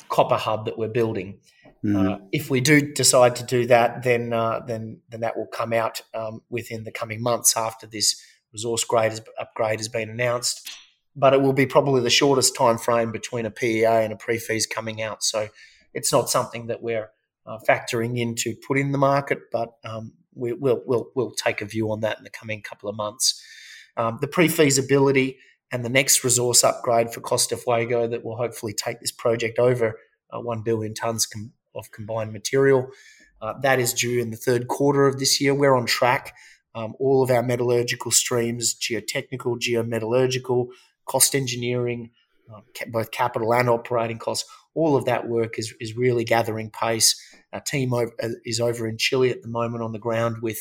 copper 0.08 0.36
hub 0.36 0.64
that 0.64 0.76
we're 0.76 0.88
building. 0.88 1.38
Mm. 1.84 2.14
Uh, 2.14 2.18
if 2.32 2.50
we 2.50 2.60
do 2.60 2.92
decide 2.92 3.36
to 3.36 3.44
do 3.44 3.66
that, 3.66 4.02
then 4.02 4.32
uh, 4.32 4.60
then 4.66 5.00
then 5.08 5.20
that 5.20 5.36
will 5.36 5.46
come 5.46 5.72
out 5.72 6.02
um, 6.14 6.42
within 6.50 6.84
the 6.84 6.92
coming 6.92 7.22
months 7.22 7.56
after 7.56 7.86
this 7.86 8.20
resource 8.52 8.84
grade 8.84 9.12
is, 9.12 9.22
upgrade 9.38 9.78
has 9.78 9.88
been 9.88 10.10
announced. 10.10 10.68
But 11.16 11.32
it 11.32 11.40
will 11.40 11.52
be 11.52 11.66
probably 11.66 12.02
the 12.02 12.10
shortest 12.10 12.54
time 12.54 12.78
frame 12.78 13.12
between 13.12 13.46
a 13.46 13.50
PEA 13.50 14.04
and 14.04 14.12
a 14.12 14.16
pre-feas 14.16 14.66
coming 14.66 15.02
out. 15.02 15.24
So 15.24 15.48
it's 15.92 16.12
not 16.12 16.30
something 16.30 16.68
that 16.68 16.82
we're 16.82 17.10
uh, 17.46 17.58
factoring 17.68 18.18
in 18.18 18.34
to 18.36 18.54
put 18.66 18.78
in 18.78 18.92
the 18.92 18.98
market, 18.98 19.38
but 19.50 19.70
um, 19.84 20.12
we, 20.34 20.52
will 20.52 20.82
we'll 20.86 21.10
we'll 21.14 21.32
take 21.32 21.60
a 21.60 21.64
view 21.64 21.90
on 21.90 22.00
that 22.00 22.18
in 22.18 22.24
the 22.24 22.30
coming 22.30 22.62
couple 22.62 22.88
of 22.88 22.96
months. 22.96 23.42
Um, 23.96 24.18
the 24.20 24.28
pre-feasibility 24.28 25.38
and 25.72 25.84
the 25.84 25.88
next 25.88 26.24
resource 26.24 26.64
upgrade 26.64 27.12
for 27.12 27.20
Costa 27.20 27.56
Fuego 27.56 28.06
that 28.08 28.24
will 28.24 28.36
hopefully 28.36 28.72
take 28.72 29.00
this 29.00 29.12
project 29.12 29.58
over 29.58 29.98
uh, 30.30 30.40
one 30.40 30.62
billion 30.62 30.94
tons 30.94 31.26
com- 31.26 31.52
of 31.74 31.90
combined 31.90 32.32
material. 32.32 32.88
Uh, 33.40 33.54
that 33.62 33.78
is 33.78 33.94
due 33.94 34.20
in 34.20 34.30
the 34.30 34.36
third 34.36 34.68
quarter 34.68 35.06
of 35.06 35.18
this 35.18 35.40
year. 35.40 35.54
We're 35.54 35.74
on 35.74 35.86
track. 35.86 36.34
Um, 36.74 36.94
all 37.00 37.22
of 37.22 37.30
our 37.30 37.42
metallurgical 37.42 38.12
streams, 38.12 38.74
geotechnical, 38.74 39.58
geometallurgical, 39.58 40.68
cost 41.04 41.34
engineering, 41.34 42.10
uh, 42.52 42.60
both 42.88 43.10
capital 43.10 43.52
and 43.52 43.68
operating 43.68 44.18
costs, 44.18 44.48
all 44.74 44.96
of 44.96 45.04
that 45.06 45.28
work 45.28 45.58
is, 45.58 45.74
is 45.80 45.96
really 45.96 46.24
gathering 46.24 46.70
pace. 46.70 47.20
Our 47.52 47.60
team 47.60 47.92
over, 47.92 48.12
uh, 48.22 48.28
is 48.44 48.60
over 48.60 48.86
in 48.86 48.98
Chile 48.98 49.30
at 49.30 49.42
the 49.42 49.48
moment 49.48 49.82
on 49.82 49.92
the 49.92 49.98
ground 49.98 50.36
with 50.42 50.58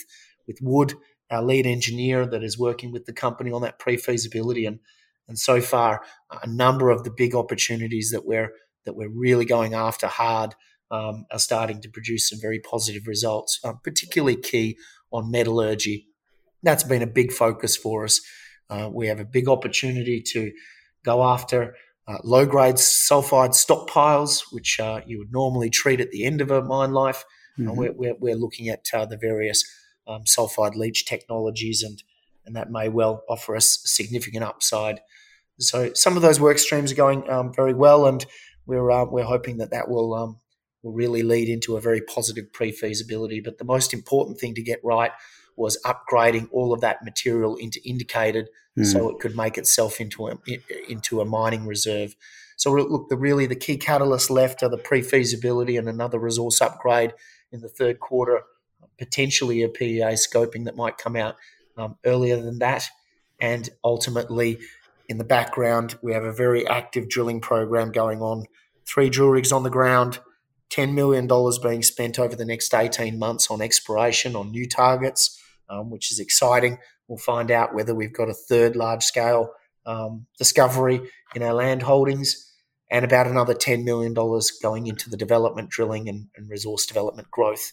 with 0.48 0.58
Wood, 0.62 0.96
our 1.30 1.44
lead 1.44 1.68
engineer 1.68 2.26
that 2.26 2.44
is 2.44 2.58
working 2.58 2.92
with 2.92 3.06
the 3.06 3.14
company 3.14 3.52
on 3.52 3.62
that 3.62 3.80
pre-feasibility 3.80 4.66
and 4.66 4.80
and 5.28 5.38
so 5.38 5.62
far 5.62 6.02
a 6.42 6.48
number 6.48 6.90
of 6.90 7.04
the 7.04 7.12
big 7.12 7.36
opportunities 7.36 8.10
that 8.12 8.26
we're 8.26 8.52
that 8.86 8.96
we're 8.96 9.10
really 9.10 9.46
going 9.46 9.76
after 9.76 10.08
hard 10.08 10.56
um, 10.92 11.26
are 11.32 11.40
starting 11.40 11.82
to 11.82 11.90
produce 11.90 12.30
some 12.30 12.40
very 12.42 12.60
positive 12.60 13.06
results, 13.06 13.60
um, 13.64 13.80
particularly 13.84 14.36
key 14.36 14.78
on 15.12 15.30
metallurgy. 15.30 16.08
That's 16.64 16.84
been 16.84 17.04
a 17.04 17.08
big 17.08 17.32
focus 17.32 17.78
for 17.78 18.06
us. 18.06 18.20
Uh, 18.70 18.90
we 18.92 19.08
have 19.08 19.20
a 19.20 19.26
big 19.26 19.48
opportunity 19.48 20.22
to 20.34 20.52
go 21.04 21.24
after 21.24 21.76
uh, 22.10 22.18
low 22.24 22.46
grade 22.46 22.76
sulfide 22.76 23.52
stockpiles, 23.52 24.46
which 24.52 24.80
uh, 24.80 25.02
you 25.06 25.20
would 25.20 25.32
normally 25.32 25.70
treat 25.70 26.02
at 26.02 26.10
the 26.10 26.26
end 26.26 26.42
of 26.42 26.50
a 26.50 26.64
mine 26.64 26.92
life. 26.92 27.24
Mm-hmm. 27.58 27.76
We're, 27.76 27.92
we're, 27.92 28.16
we're, 28.20 28.36
looking 28.36 28.68
at 28.70 28.86
uh, 28.94 29.06
the 29.06 29.18
various 29.18 29.64
um, 30.08 30.24
sulfide 30.24 30.76
leach 30.76 31.06
technologies, 31.06 31.84
and, 31.84 32.02
and 32.46 32.56
that 32.56 32.72
may 32.72 32.90
well 32.90 33.24
offer 33.30 33.56
us 33.56 33.80
significant 33.84 34.44
upside. 34.44 35.02
So 35.60 35.94
some 35.94 36.16
of 36.16 36.24
those 36.24 36.40
work 36.40 36.58
streams 36.58 36.92
are 36.92 36.96
going 36.96 37.30
um, 37.30 37.54
very 37.54 37.74
well, 37.74 38.08
and 38.08 38.26
we're 38.66 38.90
uh, 38.90 39.06
we're 39.06 39.24
hoping 39.24 39.58
that 39.58 39.72
that 39.72 39.90
will 39.90 40.16
um, 40.16 40.40
will 40.82 40.94
really 40.94 41.22
lead 41.22 41.48
into 41.48 41.76
a 41.76 41.82
very 41.82 42.02
positive 42.02 42.52
pre 42.54 42.72
feasibility. 42.72 43.40
But 43.40 43.60
the 43.60 43.66
most 43.66 43.94
important 43.94 44.40
thing 44.40 44.56
to 44.56 44.64
get 44.64 44.80
right 44.84 45.12
was 45.60 45.78
upgrading 45.84 46.48
all 46.52 46.74
of 46.74 46.82
that 46.82 47.04
material 47.04 47.56
into 47.58 47.82
indicated 47.88 48.48
mm. 48.78 48.86
so 48.86 49.10
it 49.10 49.20
could 49.20 49.36
make 49.36 49.58
itself 49.58 50.00
into 50.00 50.28
a, 50.28 50.38
into 50.88 51.20
a 51.20 51.26
mining 51.26 51.68
reserve. 51.68 52.16
So 52.56 52.72
look, 52.72 53.10
the 53.10 53.18
really 53.18 53.46
the 53.46 53.56
key 53.56 53.78
catalysts 53.78 54.30
left 54.30 54.64
are 54.64 54.70
the 54.70 54.78
pre-feasibility 54.78 55.78
and 55.78 55.88
another 55.88 56.18
resource 56.18 56.62
upgrade 56.62 57.14
in 57.52 57.62
the 57.62 57.70
third 57.70 58.00
quarter, 58.00 58.42
potentially 58.98 59.62
a 59.62 59.70
PEA 59.70 60.16
scoping 60.16 60.66
that 60.66 60.76
might 60.76 60.98
come 60.98 61.16
out 61.16 61.36
um, 61.78 61.98
earlier 62.06 62.42
than 62.42 62.60
that, 62.60 62.88
and 63.40 63.70
ultimately 63.84 64.60
in 65.10 65.18
the 65.18 65.24
background, 65.24 65.98
we 66.02 66.14
have 66.14 66.24
a 66.24 66.32
very 66.32 66.68
active 66.68 67.10
drilling 67.10 67.42
program 67.42 67.92
going 67.92 68.22
on. 68.22 68.46
Three 68.86 69.10
drill 69.10 69.30
rigs 69.30 69.52
on 69.52 69.64
the 69.64 69.70
ground, 69.70 70.20
$10 70.70 70.94
million 70.94 71.28
being 71.64 71.82
spent 71.82 72.20
over 72.20 72.36
the 72.36 72.46
next 72.46 72.74
18 72.74 73.18
months 73.18 73.50
on 73.50 73.62
exploration 73.62 74.36
on 74.36 74.52
new 74.52 74.68
targets, 74.68 75.42
um, 75.70 75.90
which 75.90 76.12
is 76.12 76.20
exciting. 76.20 76.78
We'll 77.08 77.18
find 77.18 77.52
out 77.52 77.74
whether 77.74 77.96
we've 77.96 78.14
got 78.14 78.30
a 78.30 78.34
third 78.34 78.76
large 78.76 79.04
scale 79.04 79.52
um, 79.86 80.26
discovery 80.38 81.02
in 81.36 81.44
our 81.44 81.54
land 81.54 81.82
holdings 81.82 82.46
and 82.92 83.06
about 83.06 83.28
another 83.28 83.54
$10 83.54 83.84
million 83.84 84.14
going 84.14 84.88
into 84.88 85.10
the 85.10 85.18
development 85.18 85.70
drilling 85.70 86.10
and, 86.10 86.28
and 86.36 86.50
resource 86.50 86.86
development 86.86 87.30
growth. 87.32 87.72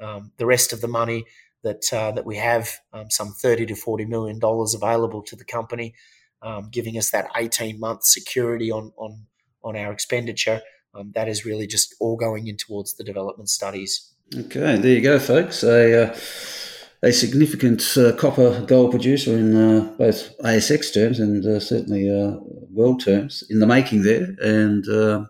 Um, 0.00 0.32
the 0.38 0.46
rest 0.46 0.72
of 0.72 0.80
the 0.80 0.88
money 0.88 1.24
that, 1.62 1.92
uh, 1.92 2.12
that 2.12 2.26
we 2.26 2.36
have, 2.36 2.70
um, 2.92 3.10
some 3.10 3.32
30 3.32 3.66
to 3.66 3.74
$40 3.74 4.08
million 4.08 4.38
available 4.42 5.22
to 5.22 5.36
the 5.36 5.44
company, 5.44 5.94
um, 6.42 6.68
giving 6.70 6.98
us 6.98 7.10
that 7.10 7.28
18 7.36 7.78
month 7.78 8.04
security 8.04 8.70
on, 8.70 8.92
on, 8.96 9.26
on 9.62 9.76
our 9.76 9.92
expenditure. 9.92 10.60
Um, 10.94 11.12
that 11.14 11.28
is 11.28 11.44
really 11.44 11.66
just 11.66 11.94
all 12.00 12.16
going 12.16 12.46
in 12.46 12.56
towards 12.56 12.94
the 12.94 13.04
development 13.04 13.48
studies. 13.48 14.12
Okay, 14.34 14.76
there 14.76 14.92
you 14.92 15.00
go, 15.00 15.18
folks. 15.18 15.62
A, 15.62 16.10
uh, 16.10 16.16
a 17.04 17.12
significant 17.12 17.96
uh, 17.98 18.12
copper 18.16 18.62
gold 18.66 18.90
producer 18.90 19.36
in 19.36 19.54
uh, 19.54 19.80
both 19.98 20.36
ASX 20.38 20.92
terms 20.92 21.20
and 21.20 21.44
uh, 21.44 21.60
certainly 21.60 22.08
uh, 22.08 22.38
world 22.72 23.04
terms 23.04 23.44
in 23.50 23.58
the 23.58 23.66
making 23.66 24.02
there, 24.02 24.34
and 24.42 24.88
uh, 24.88 25.24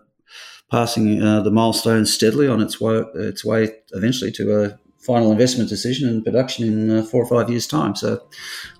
passing 0.71 1.19
the 1.19 1.51
milestones 1.51 2.13
steadily 2.13 2.47
on 2.47 2.61
its 2.61 2.79
way, 2.79 3.03
its 3.15 3.43
way 3.43 3.69
eventually 3.91 4.31
to 4.31 4.63
a 4.63 4.79
final 4.99 5.31
investment 5.31 5.69
decision 5.69 6.09
and 6.09 6.23
production 6.23 6.65
in 6.65 7.05
four 7.05 7.21
or 7.21 7.27
five 7.27 7.49
years' 7.49 7.67
time. 7.67 7.93
So, 7.93 8.25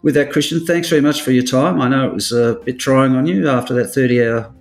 with 0.01 0.15
that, 0.15 0.31
Christian, 0.31 0.65
thanks 0.65 0.89
very 0.89 1.01
much 1.01 1.21
for 1.21 1.31
your 1.31 1.43
time. 1.43 1.81
I 1.81 1.89
know 1.89 2.07
it 2.07 2.13
was 2.13 2.31
a 2.31 2.59
bit 2.63 2.79
trying 2.79 3.13
on 3.15 3.27
you 3.27 3.49
after 3.49 3.73
that 3.75 3.93
30 3.93 4.25
hour 4.25 4.55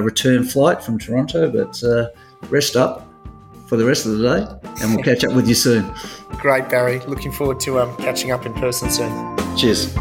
return 0.00 0.42
flight 0.42 0.82
from 0.82 0.98
Toronto, 0.98 1.50
but 1.50 1.80
rest 2.50 2.76
up 2.76 3.11
for 3.72 3.78
the 3.78 3.86
rest 3.86 4.04
of 4.04 4.18
the 4.18 4.22
day, 4.22 4.68
and 4.82 4.94
we'll 4.94 5.02
catch 5.02 5.24
up 5.24 5.32
with 5.32 5.48
you 5.48 5.54
soon. 5.54 5.90
Great, 6.32 6.68
Barry. 6.68 7.00
Looking 7.06 7.32
forward 7.32 7.58
to 7.60 7.80
um, 7.80 7.96
catching 7.96 8.30
up 8.30 8.44
in 8.44 8.52
person 8.52 8.90
soon. 8.90 9.34
Cheers. 9.56 9.96